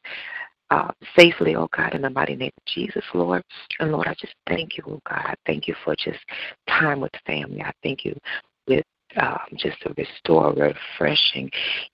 Uh, 0.69 0.91
safely, 1.17 1.55
oh 1.55 1.69
God, 1.75 1.93
in 1.93 2.01
the 2.01 2.09
mighty 2.09 2.35
name 2.35 2.51
of 2.57 2.65
Jesus, 2.65 3.03
Lord. 3.13 3.41
And 3.79 3.91
Lord, 3.91 4.07
I 4.07 4.15
just 4.19 4.35
thank 4.49 4.75
you, 4.77 4.83
oh 4.87 5.01
God. 5.07 5.23
I 5.23 5.33
thank 5.45 5.65
you 5.65 5.75
for 5.85 5.95
just 5.95 6.19
time 6.67 6.99
with 6.99 7.13
family. 7.25 7.61
I 7.61 7.71
thank 7.83 8.03
you 8.03 8.19
with 8.67 8.83
um, 9.17 9.39
just 9.55 9.81
to 9.81 9.93
restore, 9.97 10.53
refreshing 10.53 11.49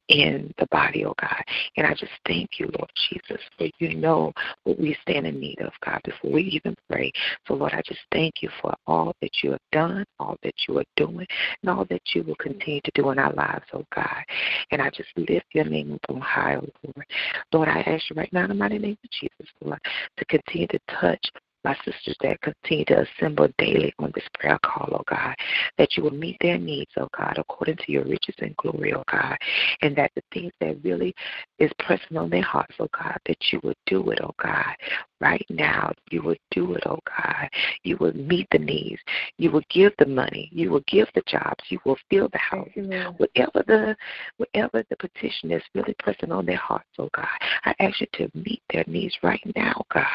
in 0.10 0.54
the 0.60 0.68
body, 0.72 1.06
oh 1.06 1.14
God. 1.20 1.42
And 1.78 1.88
I 1.88 1.94
just 1.94 2.12
thank 2.28 2.60
you, 2.60 2.70
Lord 2.78 2.92
Jesus, 3.10 3.42
for 3.58 3.68
you 3.80 3.96
know 3.96 4.34
what 4.64 4.80
we 4.80 4.98
stand 5.02 5.26
in 5.26 5.40
need 5.40 5.60
of, 5.62 5.72
God, 5.84 6.02
before 6.04 6.32
we 6.32 6.44
even 6.44 6.76
pray. 6.90 7.12
So, 7.48 7.54
Lord, 7.56 7.74
I 7.74 7.82
just 7.86 8.02
thank 8.12 8.42
you 8.42 8.50
for 8.62 8.74
all 8.86 9.14
that 9.22 9.32
you 9.42 9.52
have 9.52 9.62
done, 9.72 10.06
all 10.20 10.38
that 10.44 10.56
you 10.68 10.78
are 10.80 10.86
doing, 10.96 11.28
and 11.62 11.70
all 11.70 11.86
that 11.90 12.02
you 12.14 12.24
will 12.24 12.36
continue 12.36 12.82
to 12.82 12.92
do 12.94 13.10
in 13.12 13.20
our 13.20 13.34
lives, 13.34 13.66
oh 13.74 13.86
God. 13.96 14.24
And 14.72 14.82
I 14.82 14.90
just 14.90 15.10
lift 15.16 15.46
your 15.54 15.66
name 15.66 15.94
up 15.94 16.16
on 16.16 16.22
high, 16.22 16.56
oh 16.56 16.68
Lord. 16.84 17.06
Lord, 17.52 17.70
I 17.70 17.82
ask 17.82 18.10
you 18.10 18.16
right 18.16 18.32
now 18.34 18.44
in 18.44 18.50
the 18.50 18.56
mighty 18.56 18.80
name 18.80 18.98
of 19.04 19.10
Jesus, 19.10 19.54
Lord, 19.62 19.80
to 20.18 20.26
continue 20.26 20.68
to 20.68 20.80
touch 21.00 21.26
my 21.64 21.76
sisters 21.86 22.16
that 22.22 22.42
continue 22.42 22.86
to 22.86 23.06
assemble 23.06 23.48
daily 23.58 23.94
on 24.00 24.12
this 24.16 24.28
prayer 24.34 24.60
call, 24.64 24.90
oh 24.92 25.04
God, 25.08 25.36
that 25.78 25.96
you 25.96 26.04
will 26.04 26.12
meet 26.12 26.38
their 26.42 26.58
needs, 26.58 26.92
oh 26.98 27.10
God, 27.18 27.38
according 27.38 27.78
to 27.78 27.92
your 27.92 28.04
riches 28.04 28.36
and 28.40 28.56
glory, 28.58 28.94
oh 28.94 29.04
God, 29.12 29.38
and 29.82 29.96
that 29.96 30.12
the 30.16 30.24
things 30.34 30.52
that 30.60 30.84
really 30.84 31.14
is 31.60 31.72
pressing 31.80 32.18
on 32.18 32.30
their 32.30 32.42
hearts, 32.44 32.76
oh 32.80 32.90
God, 32.98 33.18
that 33.26 33.38
you 33.52 33.60
would 33.64 33.78
do 33.86 34.10
it, 34.12 34.20
oh 34.22 34.34
God, 34.42 34.76
right 35.24 35.46
now. 35.50 35.94
You 36.12 36.22
would 36.24 36.40
do 36.52 36.74
it, 36.74 36.84
oh 36.86 37.00
God. 37.18 37.50
You 37.84 37.98
would 37.98 38.16
meet 38.16 38.48
the 38.52 38.60
needs. 38.60 39.02
You 39.38 39.52
will 39.52 39.64
give 39.70 39.94
the 39.98 40.06
money. 40.06 40.50
You 40.52 40.70
will 40.70 40.84
give 40.88 41.08
the 41.16 41.24
jobs. 41.26 41.64
You 41.70 41.80
will 41.86 41.98
fill 42.10 42.30
the 42.32 42.38
house. 42.38 42.70
Whatever 43.18 43.64
the 43.66 43.96
whatever 44.38 44.84
the 44.90 44.98
petition 44.98 45.52
is 45.52 45.64
really 45.74 45.96
pressing 46.00 46.32
on 46.32 46.46
their 46.46 46.58
hearts, 46.58 46.90
oh 47.00 47.10
God, 47.16 47.28
I 47.64 47.74
ask 47.80 48.02
you 48.02 48.08
to 48.14 48.30
meet 48.34 48.62
their 48.72 48.84
needs 48.88 49.18
right 49.24 49.42
now, 49.56 49.82
God, 49.94 50.06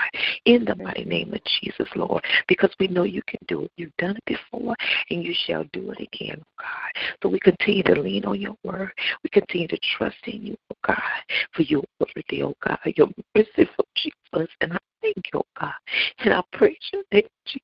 in 0.44 0.64
the 0.64 0.76
mighty 0.76 1.04
name 1.04 1.32
of 1.32 1.40
Jesus, 1.60 1.88
Lord, 1.96 2.22
because 2.46 2.70
we 2.78 2.88
know 2.88 3.04
you 3.04 3.22
can 3.26 3.40
do 3.48 3.64
it. 3.64 3.72
You've 3.76 3.96
done 3.96 4.16
it 4.16 4.24
before, 4.26 4.74
and 5.10 5.24
you 5.24 5.34
shall 5.46 5.64
do 5.72 5.90
it 5.92 6.00
again, 6.12 6.36
oh 6.40 6.62
God. 6.62 7.02
So 7.22 7.28
we 7.28 7.40
continue 7.40 7.82
to 7.84 8.00
lean 8.00 8.24
on 8.26 8.40
your 8.40 8.56
word. 8.62 8.92
We 9.24 9.30
continue 9.30 9.68
to 9.68 9.78
trust 9.96 10.16
in 10.26 10.46
you, 10.46 10.56
oh 10.72 10.76
God, 10.86 11.22
for 11.54 11.62
your 11.62 11.82
worthy, 11.98 12.42
oh 12.42 12.54
God, 12.66 12.78
your 12.96 13.08
merciful 13.34 13.78
oh 13.78 13.84
Jesus. 13.94 14.48
And 14.60 14.72
I 14.72 14.78
thank 15.02 15.16
you, 15.32 15.42
God. 15.58 15.72
And 16.20 16.34
I 16.34 16.42
praise 16.52 16.76
your 16.92 17.02
name, 17.12 17.28
Jesus. 17.46 17.62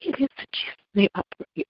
It 0.00 0.14
is 0.20 0.28
in 0.38 0.46
Jesus' 0.52 0.76
name 0.94 1.08
I 1.14 1.22
pray. 1.36 1.64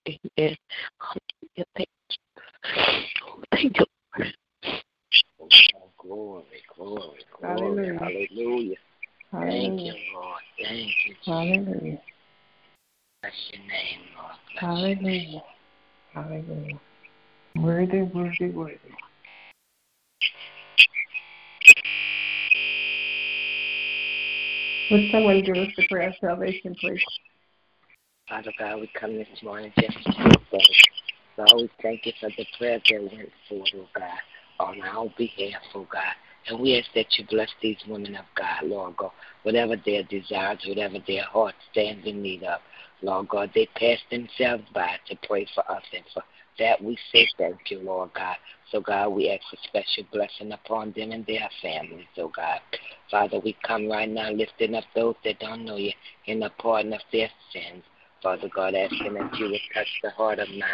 Would 24.93 25.11
someone 25.11 25.43
give 25.43 25.57
us 25.57 25.71
the 25.75 25.87
prayer 25.89 26.11
of 26.11 26.15
salvation, 26.21 26.77
please? 26.79 27.03
Father 28.29 28.53
God, 28.59 28.81
we 28.81 28.91
come 28.93 29.15
this 29.17 29.27
morning 29.43 29.73
just 29.81 29.97
to 30.05 30.13
say, 30.13 30.61
Lord, 31.39 31.51
we 31.57 31.71
thank 31.81 32.05
you 32.05 32.13
for 32.21 32.29
the 32.37 32.47
prayer 32.59 32.79
that 32.79 33.01
went 33.01 33.31
forth, 33.49 33.69
oh 33.75 33.89
God, 33.95 34.19
on 34.61 34.83
our 34.83 35.09
behalf, 35.17 35.63
oh 35.75 35.87
God. 35.91 36.13
And 36.47 36.61
we 36.61 36.79
ask 36.79 36.89
that 36.95 37.07
you 37.17 37.25
bless 37.31 37.49
these 37.63 37.79
women 37.89 38.17
of 38.17 38.27
God, 38.37 38.65
Lord 38.65 38.99
God, 38.99 39.13
whatever 39.45 39.77
their 39.83 40.03
desires, 40.03 40.63
whatever 40.69 40.99
their 41.07 41.25
heart 41.25 41.55
stands 41.71 42.07
in 42.07 42.21
need 42.21 42.43
of. 42.43 42.61
Lord 43.01 43.31
God, 43.31 43.51
they 43.55 43.71
pass 43.75 43.99
themselves 44.11 44.65
by 44.75 44.97
to 45.09 45.17
pray 45.27 45.47
for 45.55 45.63
us, 45.73 45.85
and 45.95 46.05
for 46.13 46.23
that 46.59 46.83
we 46.83 46.97
say 47.13 47.29
thank 47.39 47.71
you, 47.71 47.81
Lord 47.81 48.11
God. 48.15 48.37
So, 48.71 48.81
God, 48.81 49.09
we 49.09 49.31
ask 49.31 49.43
a 49.53 49.57
special 49.69 50.05
blessing 50.13 50.53
upon 50.53 50.93
them 50.97 51.13
and 51.13 51.27
their 51.27 51.49
families, 51.61 52.07
oh 52.19 52.33
God. 52.35 52.61
Father, 53.11 53.39
we 53.39 53.57
come 53.67 53.89
right 53.89 54.09
now 54.09 54.31
lifting 54.31 54.75
up 54.75 54.85
those 54.95 55.15
that 55.25 55.41
don't 55.41 55.65
know 55.65 55.77
you 55.77 55.93
in 56.27 56.41
the 56.41 56.51
pardon 56.59 56.93
of 56.93 57.01
their 57.13 57.29
sins. 57.53 57.83
Father 58.23 58.49
God, 58.55 58.75
asking 58.75 59.15
that 59.15 59.37
you 59.37 59.47
would 59.51 59.61
touch 59.75 59.89
the 60.03 60.11
heart 60.11 60.39
of 60.39 60.49
man, 60.51 60.69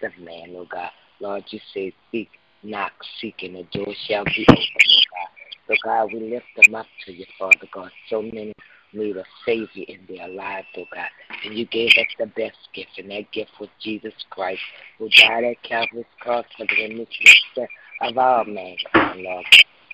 the 0.00 0.10
man, 0.22 0.54
oh 0.56 0.66
God. 0.70 0.90
Lord, 1.20 1.44
you 1.48 1.60
say, 1.74 1.92
seek, 2.12 2.30
knock, 2.62 2.92
seek, 3.20 3.42
and 3.42 3.56
the 3.56 3.64
door 3.72 3.92
shall 4.06 4.24
be 4.24 4.44
opened, 4.48 4.68
oh 4.86 5.00
God. 5.10 5.28
So, 5.68 5.74
God, 5.84 6.12
we 6.12 6.30
lift 6.30 6.46
them 6.56 6.74
up 6.74 6.86
to 7.06 7.12
you, 7.12 7.24
Father 7.38 7.68
God. 7.72 7.90
So 8.08 8.22
many 8.22 8.52
need 8.92 9.16
a 9.16 9.24
Savior 9.44 9.84
in 9.88 10.00
their 10.08 10.28
lives, 10.28 10.66
oh 10.76 10.84
God. 10.92 11.08
And 11.44 11.56
you 11.56 11.66
gave 11.66 11.90
us 11.90 12.06
the 12.18 12.26
best 12.26 12.58
gift, 12.74 12.90
and 12.98 13.10
that 13.10 13.30
gift 13.32 13.52
was 13.60 13.68
Jesus 13.80 14.14
Christ, 14.30 14.60
oh 15.00 15.04
who 15.04 15.08
died 15.08 15.44
at 15.44 15.62
Calvary's 15.62 16.04
cross 16.20 16.44
for 16.56 16.66
the 16.66 16.82
remission 16.82 17.66
of 18.02 18.18
all 18.18 18.44
mankind, 18.44 19.22
Lord. 19.22 19.44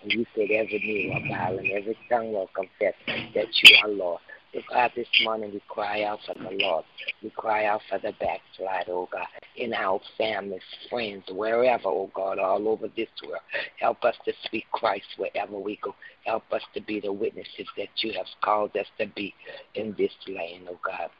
And 0.02 0.12
you 0.12 0.26
said 0.34 0.50
every 0.50 0.78
knee 0.78 1.10
will 1.12 1.28
bow 1.28 1.56
and 1.56 1.70
every 1.70 1.96
tongue 2.08 2.32
will 2.32 2.50
confess 2.54 2.94
that 3.34 3.46
you 3.62 3.76
are 3.82 3.90
Lord. 3.90 4.20
So, 4.56 4.62
God, 4.72 4.92
this 4.96 5.06
morning 5.22 5.52
we 5.52 5.60
cry 5.68 6.04
out 6.04 6.20
for 6.24 6.32
the 6.32 6.56
Lord. 6.56 6.86
We 7.22 7.28
cry 7.28 7.66
out 7.66 7.82
for 7.90 7.98
the 7.98 8.14
backslider, 8.18 8.92
oh 8.92 9.06
God, 9.12 9.26
in 9.54 9.74
our 9.74 10.00
families, 10.16 10.62
friends, 10.88 11.24
wherever, 11.30 11.88
oh 11.88 12.10
God, 12.14 12.38
all 12.38 12.66
over 12.66 12.88
this 12.96 13.10
world. 13.22 13.42
Help 13.78 14.02
us 14.02 14.14
to 14.24 14.32
speak 14.44 14.64
Christ 14.72 15.04
wherever 15.18 15.58
we 15.58 15.78
go. 15.82 15.94
Help 16.24 16.44
us 16.52 16.62
to 16.72 16.80
be 16.80 17.00
the 17.00 17.12
witnesses 17.12 17.66
that 17.76 17.88
you 17.98 18.14
have 18.14 18.24
called 18.40 18.74
us 18.78 18.86
to 18.98 19.06
be 19.08 19.34
in 19.74 19.94
this 19.98 20.12
land, 20.26 20.68
oh 20.70 20.80
God. 20.82 21.10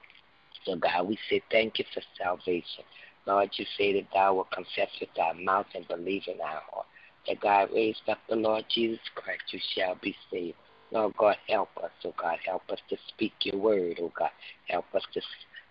So, 0.65 0.77
God, 0.77 1.07
we 1.07 1.19
say 1.29 1.43
thank 1.51 1.79
you 1.79 1.85
for 1.93 2.01
salvation. 2.17 2.85
Lord, 3.27 3.51
you 3.57 3.67
say 3.77 3.93
that 4.01 4.09
thou 4.15 4.33
will 4.33 4.49
confess 4.51 4.89
with 4.99 5.11
thy 5.15 5.35
mouth 5.35 5.67
and 5.75 5.87
believe 5.89 6.23
in 6.27 6.39
thy 6.39 6.59
heart 6.71 6.87
that 7.29 7.41
God 7.41 7.69
raised 7.75 8.09
up 8.09 8.19
the 8.31 8.37
Lord 8.37 8.65
Jesus 8.73 9.01
Christ, 9.15 9.43
you 9.51 9.61
shall 9.75 9.97
be 9.97 10.15
saved. 10.31 10.57
Lord 10.93 11.17
God, 11.17 11.37
help 11.49 11.71
us, 11.83 11.91
oh 12.05 12.15
God. 12.21 12.39
Help 12.45 12.63
us 12.71 12.79
to 12.91 12.97
speak 13.09 13.33
your 13.43 13.59
word, 13.59 13.99
oh 14.01 14.13
God. 14.17 14.31
Help 14.69 14.87
us 14.95 15.03
to 15.15 15.21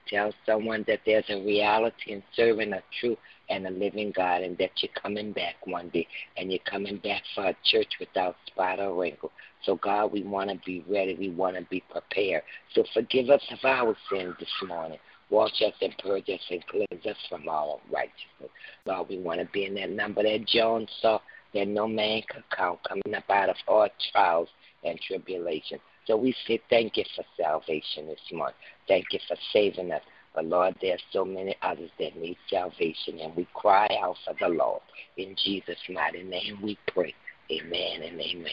tell 0.07 0.31
someone 0.45 0.83
that 0.87 0.99
there's 1.05 1.25
a 1.29 1.41
reality 1.41 2.11
in 2.11 2.23
serving 2.35 2.73
a 2.73 2.83
true 2.99 3.17
and 3.49 3.65
a 3.65 3.69
living 3.69 4.11
God 4.15 4.43
and 4.43 4.57
that 4.57 4.71
you're 4.81 4.91
coming 5.01 5.31
back 5.31 5.55
one 5.65 5.89
day 5.89 6.07
and 6.37 6.51
you're 6.51 6.59
coming 6.69 6.97
back 6.97 7.23
for 7.33 7.45
a 7.45 7.55
church 7.63 7.93
without 7.99 8.35
spot 8.47 8.79
or 8.79 8.93
wrinkle. 8.93 9.31
So, 9.63 9.75
God, 9.75 10.11
we 10.11 10.23
want 10.23 10.49
to 10.49 10.59
be 10.65 10.83
ready. 10.87 11.15
We 11.15 11.29
want 11.29 11.55
to 11.55 11.63
be 11.63 11.83
prepared. 11.89 12.43
So, 12.73 12.83
forgive 12.93 13.29
us 13.29 13.41
of 13.51 13.59
our 13.63 13.95
sins 14.11 14.35
this 14.39 14.49
morning. 14.67 14.99
Wash 15.29 15.61
us 15.65 15.73
and 15.81 15.95
purge 15.97 16.29
us 16.29 16.41
and 16.51 16.63
cleanse 16.67 17.05
us 17.05 17.17
from 17.29 17.49
all 17.49 17.81
unrighteousness. 17.87 18.51
Lord, 18.85 19.09
we 19.09 19.17
want 19.17 19.39
to 19.39 19.47
be 19.47 19.65
in 19.65 19.73
that 19.75 19.89
number 19.89 20.21
that 20.21 20.45
John 20.47 20.87
saw 21.01 21.19
that 21.53 21.67
no 21.67 21.87
man 21.87 22.21
could 22.29 22.43
count 22.55 22.79
coming 22.87 23.15
up 23.15 23.29
out 23.29 23.49
of 23.49 23.55
all 23.67 23.87
trials 24.11 24.49
and 24.85 24.99
tribulation. 25.01 25.79
So 26.07 26.15
we 26.15 26.35
say 26.47 26.61
thank 26.69 26.97
you 26.97 27.03
for 27.15 27.25
salvation 27.41 28.07
this 28.07 28.19
morning. 28.31 28.55
Thank 28.87 29.05
you 29.11 29.19
for 29.27 29.35
saving 29.51 29.91
us. 29.91 30.01
But 30.35 30.45
Lord, 30.45 30.75
there 30.81 30.93
are 30.93 31.05
so 31.11 31.25
many 31.25 31.55
others 31.61 31.89
that 31.97 32.15
need 32.17 32.37
salvation, 32.49 33.19
and 33.19 33.35
we 33.35 33.47
cry 33.53 33.87
out 34.03 34.17
for 34.25 34.35
the 34.39 34.49
Lord. 34.53 34.81
In 35.17 35.35
Jesus' 35.43 35.77
mighty 35.89 36.23
name 36.23 36.59
we 36.61 36.77
pray. 36.93 37.13
Amen 37.51 38.01
and 38.03 38.19
amen. 38.19 38.51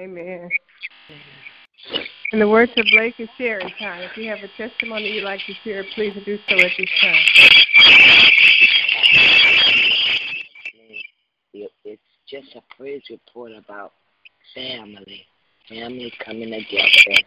Amen. 0.00 0.50
And 2.32 2.40
the 2.40 2.48
words 2.48 2.72
of 2.76 2.84
Blake 2.92 3.14
is 3.18 3.28
sharing 3.38 3.68
time. 3.78 4.02
If 4.02 4.16
you 4.16 4.28
have 4.28 4.38
a 4.38 4.48
testimony 4.56 5.10
you'd 5.10 5.24
like 5.24 5.40
to 5.46 5.52
share, 5.64 5.84
please 5.94 6.14
do 6.24 6.38
so 6.48 6.54
at 6.54 6.70
this 6.78 6.88
time. 7.00 7.16
It's 11.84 12.02
just 12.32 12.56
a 12.56 12.62
praise 12.76 13.02
report 13.10 13.52
about 13.52 13.92
family, 14.54 15.26
family 15.68 16.10
coming 16.24 16.50
together. 16.50 17.20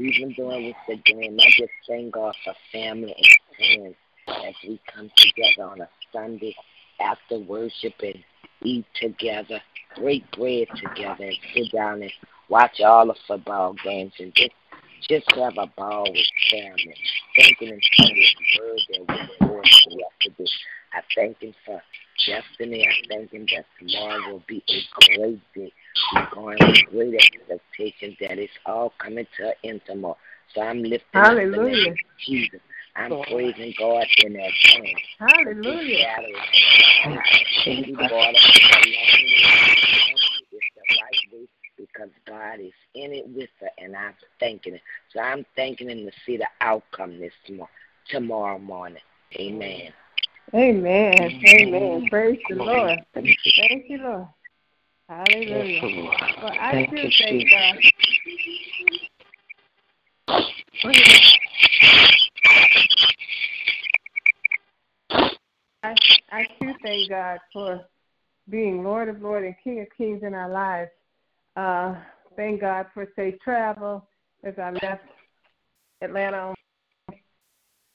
Even 0.00 0.34
though 0.36 0.50
it 0.50 0.62
was 0.62 0.74
the 0.88 0.96
game, 0.96 1.38
I 1.40 1.50
just 1.56 1.70
thank 1.86 2.12
God 2.12 2.34
for 2.44 2.54
family 2.72 3.14
and 3.16 3.56
friends 3.56 3.96
as 4.44 4.54
we 4.66 4.80
come 4.92 5.10
together 5.16 5.70
on 5.70 5.80
a 5.80 5.88
Sunday 6.12 6.56
after 7.00 7.38
worship 7.38 7.94
and 8.02 8.16
eat 8.62 8.84
together, 9.00 9.60
break 9.96 10.28
bread 10.32 10.66
together, 10.74 11.24
and 11.24 11.38
sit 11.54 11.70
down 11.72 12.02
and 12.02 12.12
watch 12.48 12.80
all 12.80 13.06
the 13.06 13.14
football 13.28 13.76
games 13.84 14.12
and 14.18 14.34
just 14.34 14.50
just 15.08 15.30
have 15.36 15.54
a 15.58 15.66
ball 15.76 16.02
with 16.10 16.26
family. 16.50 16.94
Thanking 17.36 17.68
him 17.68 17.80
for 17.96 18.08
his 18.12 18.34
word 18.58 18.80
that 18.90 19.28
we 19.40 19.46
poured 19.46 19.66
yesterday. 19.90 20.50
I 20.92 21.00
thank 21.14 21.40
him 21.40 21.54
for 21.64 21.82
destiny. 22.26 22.86
I 22.86 22.92
thank 23.08 23.30
him 23.32 23.46
that 23.54 23.66
tomorrow 23.78 24.32
will 24.32 24.42
be 24.46 24.62
a 24.68 25.16
great 25.16 25.40
day. 25.54 25.72
We're 26.14 26.26
going 26.34 26.58
with 26.60 26.90
great 26.90 27.14
expectation 27.14 28.16
that 28.20 28.38
it's 28.38 28.52
all 28.66 28.92
coming 28.98 29.26
to 29.36 29.48
an 29.48 29.54
end 29.64 29.80
tomorrow. 29.86 30.16
So 30.54 30.62
I'm 30.62 30.82
lifting 30.82 31.20
Hallelujah. 31.20 31.50
up 31.52 31.66
the 31.66 31.70
name 31.70 31.92
of 31.92 31.98
Jesus. 32.26 32.60
I'm 32.96 33.22
praising 33.28 33.74
God 33.78 34.06
in 34.18 34.32
advance. 34.32 35.00
Hallelujah. 35.20 36.06
He 37.64 37.94
brought 37.94 38.34
us 38.34 38.60
along 38.72 39.18
it's 40.50 40.64
the 40.74 40.82
right 41.00 41.32
way 41.32 41.46
because 41.76 42.10
God 42.26 42.60
is 42.60 42.72
in 42.94 43.12
it 43.12 43.28
with 43.28 43.50
her, 43.60 43.68
and 43.78 43.94
I'm 43.94 44.14
thanking 44.40 44.74
Him. 44.74 44.80
So 45.12 45.20
I'm 45.20 45.44
thanking 45.54 45.90
Him 45.90 46.06
to 46.06 46.12
see 46.26 46.36
the 46.36 46.48
outcome 46.60 47.20
this 47.20 47.32
tomorrow, 47.46 47.70
tomorrow 48.08 48.58
morning. 48.58 49.02
Amen. 49.38 49.92
Amen. 50.54 51.14
Amen. 51.46 52.08
Praise 52.08 52.38
the 52.48 52.56
Lord. 52.56 52.98
Thank 53.12 53.36
you, 53.88 53.98
Lord. 53.98 54.28
Hallelujah. 55.08 55.80
Well, 56.42 56.52
I 56.58 56.72
Thank 56.72 56.90
do 56.90 57.10
thank 57.18 57.50
God. 57.50 57.78
I, 65.82 65.94
I 66.30 66.44
too 66.60 66.74
thank 66.82 67.08
God 67.10 67.38
for 67.52 67.80
being 68.48 68.82
Lord 68.82 69.08
of 69.08 69.20
Lords 69.22 69.46
and 69.46 69.54
King 69.62 69.80
of 69.80 69.86
Kings 69.96 70.22
in 70.22 70.34
our 70.34 70.50
lives. 70.50 70.90
Uh, 71.56 71.94
thank 72.36 72.60
God 72.60 72.86
for 72.94 73.06
safe 73.16 73.34
travel 73.42 74.06
as 74.44 74.54
I 74.58 74.70
left 74.70 75.04
Atlanta 76.00 76.54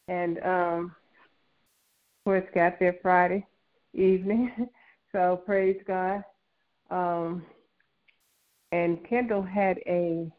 and 0.07 0.39
um, 0.43 0.95
course 2.23 2.45
got 2.53 2.79
there 2.79 2.95
Friday 3.01 3.45
evening. 3.93 4.51
so 5.11 5.41
praise 5.45 5.79
God. 5.85 6.23
Um, 6.89 7.43
and 8.71 8.97
Kendall 9.07 9.43
had 9.43 9.79
a 9.85 10.31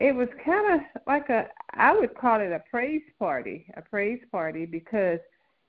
it 0.00 0.14
was 0.14 0.28
kind 0.44 0.74
of 0.74 1.02
like 1.06 1.28
a 1.28 1.48
I 1.74 1.92
would 1.92 2.14
call 2.16 2.40
it 2.40 2.52
a 2.52 2.62
praise 2.70 3.02
party, 3.18 3.66
a 3.76 3.82
praise 3.82 4.20
party 4.30 4.64
because 4.64 5.18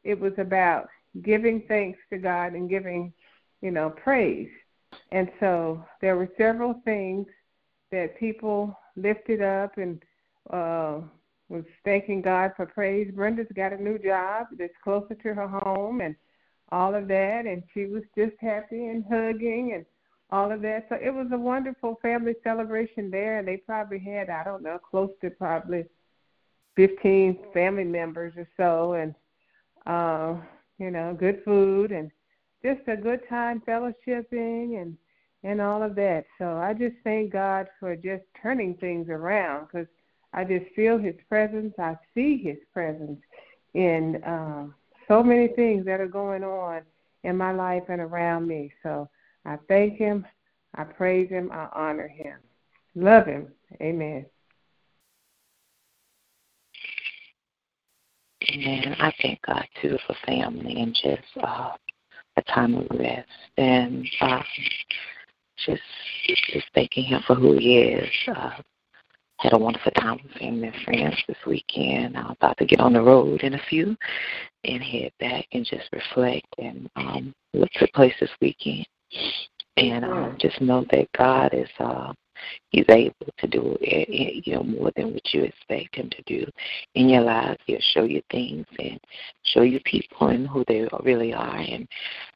it 0.04 0.20
was 0.20 0.34
about 0.38 0.88
giving 1.24 1.64
thanks 1.68 2.00
to 2.12 2.18
God 2.18 2.54
and 2.54 2.70
giving, 2.70 3.12
you 3.62 3.72
know, 3.72 3.90
praise. 3.90 4.50
And 5.12 5.30
so 5.40 5.84
there 6.02 6.16
were 6.16 6.30
several 6.38 6.82
things 6.86 7.28
that 7.92 8.20
people 8.20 8.78
lifted 8.96 9.42
up 9.42 9.78
and 9.78 10.02
uh 10.52 11.02
was 11.50 11.66
thanking 11.84 12.22
God 12.22 12.54
for 12.56 12.66
praise. 12.66 13.12
Brenda's 13.14 13.48
got 13.56 13.74
a 13.74 13.82
new 13.82 13.98
job 13.98 14.48
that's 14.58 14.74
closer 14.84 15.16
to 15.16 15.34
her 15.34 15.48
home 15.48 16.02
and 16.02 16.16
all 16.72 16.94
of 16.94 17.08
that 17.08 17.46
and 17.48 17.64
she 17.74 17.86
was 17.86 18.04
just 18.16 18.36
happy 18.40 18.88
and 18.88 19.04
hugging 19.10 19.74
and 19.74 19.86
all 20.32 20.52
of 20.52 20.62
that. 20.62 20.86
So 20.90 20.96
it 20.96 21.12
was 21.12 21.28
a 21.32 21.38
wonderful 21.38 21.98
family 22.02 22.36
celebration 22.44 23.10
there 23.10 23.40
and 23.40 23.48
they 23.48 23.58
probably 23.58 24.00
had, 24.00 24.30
I 24.30 24.44
don't 24.44 24.62
know, 24.62 24.78
close 24.78 25.10
to 25.22 25.32
probably 25.32 25.86
fifteen 26.76 27.40
family 27.54 27.84
members 27.84 28.34
or 28.38 28.48
so 28.56 28.94
and 28.94 29.16
uh, 29.88 30.40
you 30.78 30.92
know, 30.92 31.16
good 31.20 31.42
food 31.44 31.92
and 31.92 32.12
just 32.64 32.82
a 32.88 32.96
good 32.96 33.22
time 33.28 33.62
fellowshipping 33.68 34.82
and 34.82 34.96
and 35.44 35.62
all 35.62 35.82
of 35.82 35.96
that. 35.96 36.26
So 36.38 36.58
I 36.58 36.74
just 36.74 36.96
thank 37.04 37.32
God 37.32 37.68
for 37.80 37.96
just 37.96 38.24
turning 38.42 38.76
things 38.76 39.08
around 39.10 39.68
because 39.68 39.88
I 40.34 40.44
just 40.44 40.66
feel 40.76 40.98
His 40.98 41.16
presence. 41.28 41.74
I 41.80 41.98
see 42.14 42.38
His 42.38 42.58
presence 42.74 43.20
in 43.74 44.22
um, 44.26 44.76
so 45.08 45.24
many 45.24 45.50
things 45.50 45.86
that 45.86 46.00
are 46.00 46.08
going 46.08 46.44
on 46.44 46.82
in 47.24 47.36
my 47.36 47.52
life 47.52 47.84
and 47.90 48.02
around 48.02 48.48
me. 48.48 48.72
So 48.84 49.10
I 49.46 49.58
thank 49.68 49.98
Him, 49.98 50.26
I 50.76 50.84
praise 50.84 51.30
Him, 51.30 51.52
I 51.52 51.68
honor 51.74 52.08
Him, 52.08 52.38
love 52.96 53.26
Him. 53.26 53.48
Amen. 53.82 54.26
And 58.42 58.96
I 59.00 59.14
thank 59.22 59.42
God 59.46 59.66
too 59.82 59.98
for 60.08 60.16
family 60.26 60.82
and 60.82 60.94
just 60.96 61.46
uh, 61.46 61.72
a 62.38 62.42
time 62.44 62.76
of 62.76 62.88
rest 62.98 63.28
and 63.58 64.08
um, 64.22 64.44
just 65.66 65.82
just 66.54 66.66
thanking 66.74 67.04
Him 67.04 67.22
for 67.28 67.36
who 67.36 67.58
He 67.58 67.80
is. 67.80 68.10
Uh, 68.34 68.52
had 69.40 69.54
a 69.54 69.58
wonderful 69.58 69.92
time 69.94 70.20
with 70.22 70.34
family 70.34 70.68
and 70.68 70.84
friends 70.84 71.16
this 71.28 71.38
weekend. 71.48 72.18
I'm 72.18 72.32
about 72.32 72.58
to 72.58 72.66
get 72.66 72.82
on 72.82 72.94
the 72.94 73.02
road 73.02 73.42
in 73.42 73.54
a 73.54 73.62
few 73.70 73.96
and 74.66 74.84
head 74.84 75.12
back 75.20 75.48
and 75.54 75.66
just 75.66 75.90
reflect 75.94 76.48
and 76.58 76.90
um, 76.98 77.34
what 77.54 77.70
took 77.76 77.92
place 77.94 78.14
this 78.20 78.30
weekend. 78.42 78.86
And 79.78 80.04
um, 80.04 80.36
just 80.40 80.60
know 80.60 80.86
that 80.92 81.08
God 81.18 81.54
is 81.54 81.70
uh, 81.80 82.14
He's 82.70 82.86
able 82.90 83.14
to 83.38 83.48
do 83.48 83.78
eh, 83.82 84.06
you 84.46 84.56
know 84.56 84.64
more 84.64 84.92
than 84.96 85.14
what 85.14 85.34
you 85.34 85.44
expect 85.44 85.96
Him 85.96 86.10
to 86.10 86.22
do 86.26 86.46
in 86.96 87.08
your 87.08 87.22
lives. 87.22 87.60
He'll 87.66 87.80
show 87.94 88.04
you 88.04 88.22
things 88.32 88.66
and 88.78 89.00
show 89.44 89.62
you 89.62 89.80
people 89.86 90.28
and 90.28 90.48
who 90.48 90.66
they 90.68 90.86
really 91.04 91.34
are. 91.34 91.58
And 91.58 91.88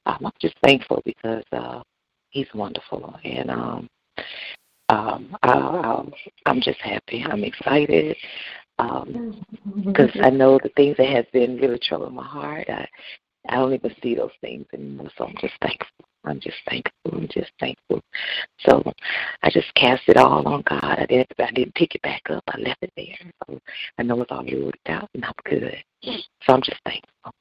um, 0.05 0.19
I'm 0.25 0.31
just 0.41 0.55
thankful 0.63 1.01
because 1.05 1.43
uh, 1.51 1.81
He's 2.29 2.47
wonderful. 2.53 3.13
And 3.25 3.51
um, 3.51 3.89
um, 4.93 5.37
I, 5.41 5.51
I, 5.51 6.03
I'm 6.45 6.61
just 6.61 6.79
happy. 6.79 7.23
I'm 7.23 7.43
excited 7.43 8.15
um, 8.79 9.35
mm-hmm. 9.67 9.91
because 9.91 10.11
I 10.21 10.29
know 10.29 10.59
the 10.61 10.69
things 10.75 10.97
that 10.97 11.09
have 11.09 11.31
been 11.31 11.57
really 11.57 11.79
troubling 11.79 12.15
my 12.15 12.25
heart. 12.25 12.69
I 12.69 12.87
I 13.49 13.55
don't 13.55 13.73
even 13.73 13.93
see 14.01 14.15
those 14.15 14.31
things 14.39 14.65
anymore. 14.73 15.09
So 15.17 15.25
I'm 15.25 15.35
just 15.41 15.53
thankful. 15.61 16.05
I'm 16.23 16.39
just 16.39 16.55
thankful. 16.69 17.11
I'm 17.11 17.27
just 17.27 17.51
thankful. 17.59 18.01
So 18.59 18.83
I 19.41 19.49
just 19.49 19.73
cast 19.75 20.03
it 20.07 20.15
all 20.15 20.47
on 20.47 20.63
God. 20.69 20.81
I 20.83 21.05
didn't 21.07 21.31
I 21.39 21.51
didn't 21.51 21.75
pick 21.75 21.95
it 21.95 22.01
back 22.03 22.21
up. 22.29 22.43
I 22.47 22.59
left 22.59 22.83
it 22.83 22.93
there. 22.95 23.31
So 23.47 23.59
I 23.97 24.03
know 24.03 24.21
it's 24.21 24.31
all 24.31 24.45
worked 24.45 24.89
out 24.89 25.09
and 25.13 25.25
I'm 25.25 25.33
good. 25.43 25.75
So 26.03 26.53
I'm 26.53 26.61
just 26.61 26.79
thankful. 26.85 27.33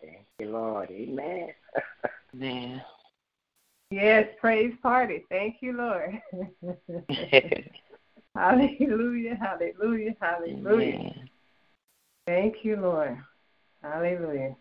Thank 0.00 0.26
you, 0.38 0.50
Lord. 0.50 0.90
Amen. 0.90 1.48
Man. 2.32 2.82
Yes, 3.92 4.26
praise 4.40 4.72
party. 4.82 5.22
Thank 5.28 5.56
you, 5.60 5.74
Lord. 5.74 6.18
hallelujah, 8.34 9.38
hallelujah, 9.38 10.14
hallelujah. 10.18 10.94
Amen. 10.94 11.28
Thank 12.26 12.64
you, 12.64 12.76
Lord. 12.76 13.18
Hallelujah. 13.82 14.56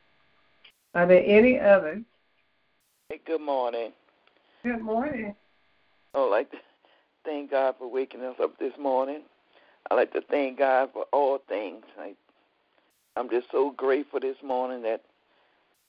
Are 0.95 1.07
there 1.07 1.23
any 1.25 1.57
others? 1.61 2.03
Hey, 3.07 3.21
good 3.25 3.39
morning. 3.39 3.93
Good 4.63 4.81
morning. 4.81 5.33
I 6.13 6.19
would 6.19 6.29
like 6.29 6.51
to 6.51 6.57
thank 7.23 7.51
God 7.51 7.75
for 7.79 7.89
waking 7.89 8.23
us 8.23 8.35
up 8.43 8.59
this 8.59 8.73
morning. 8.77 9.21
I'd 9.89 9.95
like 9.95 10.11
to 10.11 10.21
thank 10.29 10.59
God 10.59 10.89
for 10.91 11.05
all 11.13 11.39
things. 11.47 11.85
I, 11.97 12.15
I'm 13.15 13.29
just 13.29 13.47
so 13.49 13.71
grateful 13.71 14.19
this 14.19 14.35
morning 14.43 14.81
that 14.81 15.03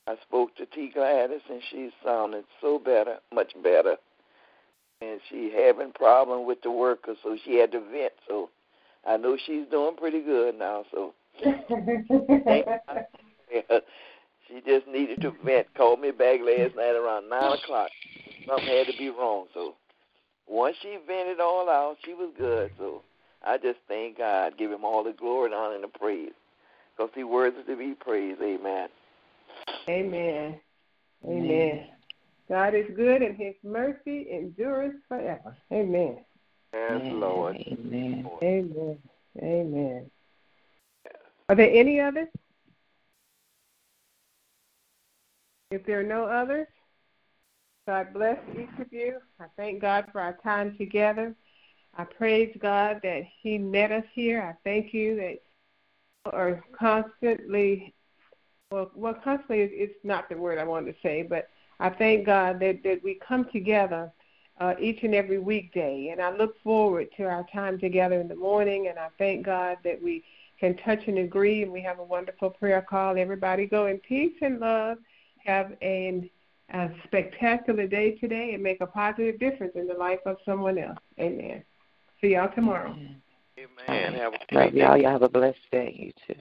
I 0.06 0.16
spoke 0.26 0.54
to 0.56 0.66
T. 0.66 0.90
Gladys 0.92 1.40
and 1.48 1.62
she 1.70 1.90
sounded 2.04 2.44
so 2.60 2.78
better, 2.78 3.16
much 3.32 3.52
better. 3.62 3.96
And 5.00 5.20
she 5.28 5.52
having 5.56 5.92
problem 5.92 6.46
with 6.46 6.62
the 6.62 6.70
worker, 6.70 7.14
so 7.22 7.36
she 7.44 7.56
had 7.56 7.72
to 7.72 7.80
vent. 7.80 8.12
So 8.28 8.50
I 9.06 9.16
know 9.16 9.36
she's 9.46 9.66
doing 9.70 9.96
pretty 9.96 10.22
good 10.22 10.58
now. 10.58 10.84
So 10.90 11.14
she 14.48 14.60
just 14.66 14.86
needed 14.86 15.20
to 15.22 15.32
vent. 15.44 15.66
Called 15.76 16.00
me 16.00 16.10
back 16.10 16.40
last 16.40 16.76
night 16.76 16.94
around 16.94 17.28
nine 17.28 17.58
o'clock. 17.58 17.90
Something 18.48 18.68
had 18.68 18.86
to 18.88 18.98
be 18.98 19.10
wrong. 19.10 19.46
So 19.54 19.74
once 20.48 20.76
she 20.82 20.98
vented 21.06 21.40
all 21.40 21.68
out, 21.68 21.96
she 22.04 22.14
was 22.14 22.30
good. 22.36 22.70
So 22.78 23.02
I 23.44 23.58
just 23.58 23.78
thank 23.88 24.18
God, 24.18 24.58
give 24.58 24.70
him 24.70 24.84
all 24.84 25.04
the 25.04 25.12
glory 25.12 25.46
and 25.46 25.54
honor 25.54 25.76
and 25.76 25.84
the 25.84 25.88
praise. 25.88 26.32
Because 26.96 27.10
he 27.14 27.24
worthy 27.24 27.62
to 27.62 27.76
be 27.76 27.94
praised. 27.94 28.42
Amen. 28.42 28.88
Amen. 29.88 30.60
Amen. 31.26 31.86
God 32.48 32.74
is 32.74 32.86
good 32.96 33.22
and 33.22 33.36
his 33.36 33.54
mercy 33.62 34.28
endures 34.30 34.94
forever. 35.08 35.56
Amen. 35.72 36.18
Yes, 36.72 36.90
Amen. 36.90 37.20
Lord. 37.20 37.56
Amen. 37.56 38.30
Amen. 38.42 38.98
Amen. 39.42 40.10
Are 41.48 41.54
there 41.54 41.70
any 41.70 42.00
others? 42.00 42.28
If 45.70 45.86
there 45.86 46.00
are 46.00 46.04
no 46.04 46.24
others, 46.24 46.66
God 47.86 48.12
bless 48.12 48.38
each 48.52 48.68
of 48.78 48.92
you. 48.92 49.18
I 49.40 49.46
thank 49.56 49.80
God 49.80 50.06
for 50.12 50.20
our 50.20 50.36
time 50.42 50.76
together. 50.76 51.34
I 51.96 52.04
praise 52.04 52.56
God 52.60 53.00
that 53.02 53.22
He 53.40 53.58
met 53.58 53.90
us 53.90 54.04
here. 54.14 54.42
I 54.42 54.54
thank 54.64 54.94
you 54.94 55.16
that 55.16 55.38
you 56.24 56.32
are 56.32 56.62
constantly, 56.78 57.94
well, 58.72 58.90
well 58.94 59.14
constantly 59.14 59.60
is, 59.60 59.90
is 59.90 59.96
not 60.02 60.28
the 60.28 60.36
word 60.36 60.58
I 60.58 60.64
wanted 60.64 60.92
to 60.92 60.98
say, 61.02 61.22
but 61.22 61.48
I 61.78 61.90
thank 61.90 62.26
God 62.26 62.58
that, 62.60 62.82
that 62.84 63.02
we 63.04 63.20
come 63.26 63.46
together 63.52 64.10
uh, 64.60 64.74
each 64.80 65.02
and 65.02 65.14
every 65.14 65.38
weekday. 65.38 66.08
And 66.10 66.20
I 66.20 66.34
look 66.34 66.60
forward 66.62 67.08
to 67.16 67.24
our 67.24 67.46
time 67.52 67.78
together 67.78 68.20
in 68.20 68.28
the 68.28 68.36
morning. 68.36 68.88
And 68.88 68.98
I 68.98 69.08
thank 69.18 69.44
God 69.44 69.78
that 69.84 70.02
we 70.02 70.24
can 70.58 70.76
touch 70.78 71.00
and 71.06 71.18
agree 71.18 71.62
and 71.62 71.72
we 71.72 71.82
have 71.82 71.98
a 71.98 72.04
wonderful 72.04 72.50
prayer 72.50 72.82
call. 72.88 73.18
Everybody 73.18 73.66
go 73.66 73.86
in 73.86 73.98
peace 73.98 74.36
and 74.40 74.60
love. 74.60 74.98
Have 75.44 75.72
a, 75.82 76.30
a 76.72 76.90
spectacular 77.04 77.88
day 77.88 78.12
today 78.12 78.54
and 78.54 78.62
make 78.62 78.80
a 78.80 78.86
positive 78.86 79.40
difference 79.40 79.72
in 79.74 79.88
the 79.88 79.94
life 79.94 80.20
of 80.24 80.36
someone 80.44 80.78
else. 80.78 80.98
Amen. 81.18 81.64
See 82.20 82.34
y'all 82.34 82.52
tomorrow. 82.54 82.96
Amen. 83.58 84.14
Have 84.14 84.34
a 84.34 84.54
Love 84.54 84.74
y'all. 84.74 84.96
Y'all 84.96 85.10
have 85.10 85.22
a 85.22 85.28
blessed 85.28 85.58
day. 85.72 85.94
You 85.98 86.12
too. 86.26 86.40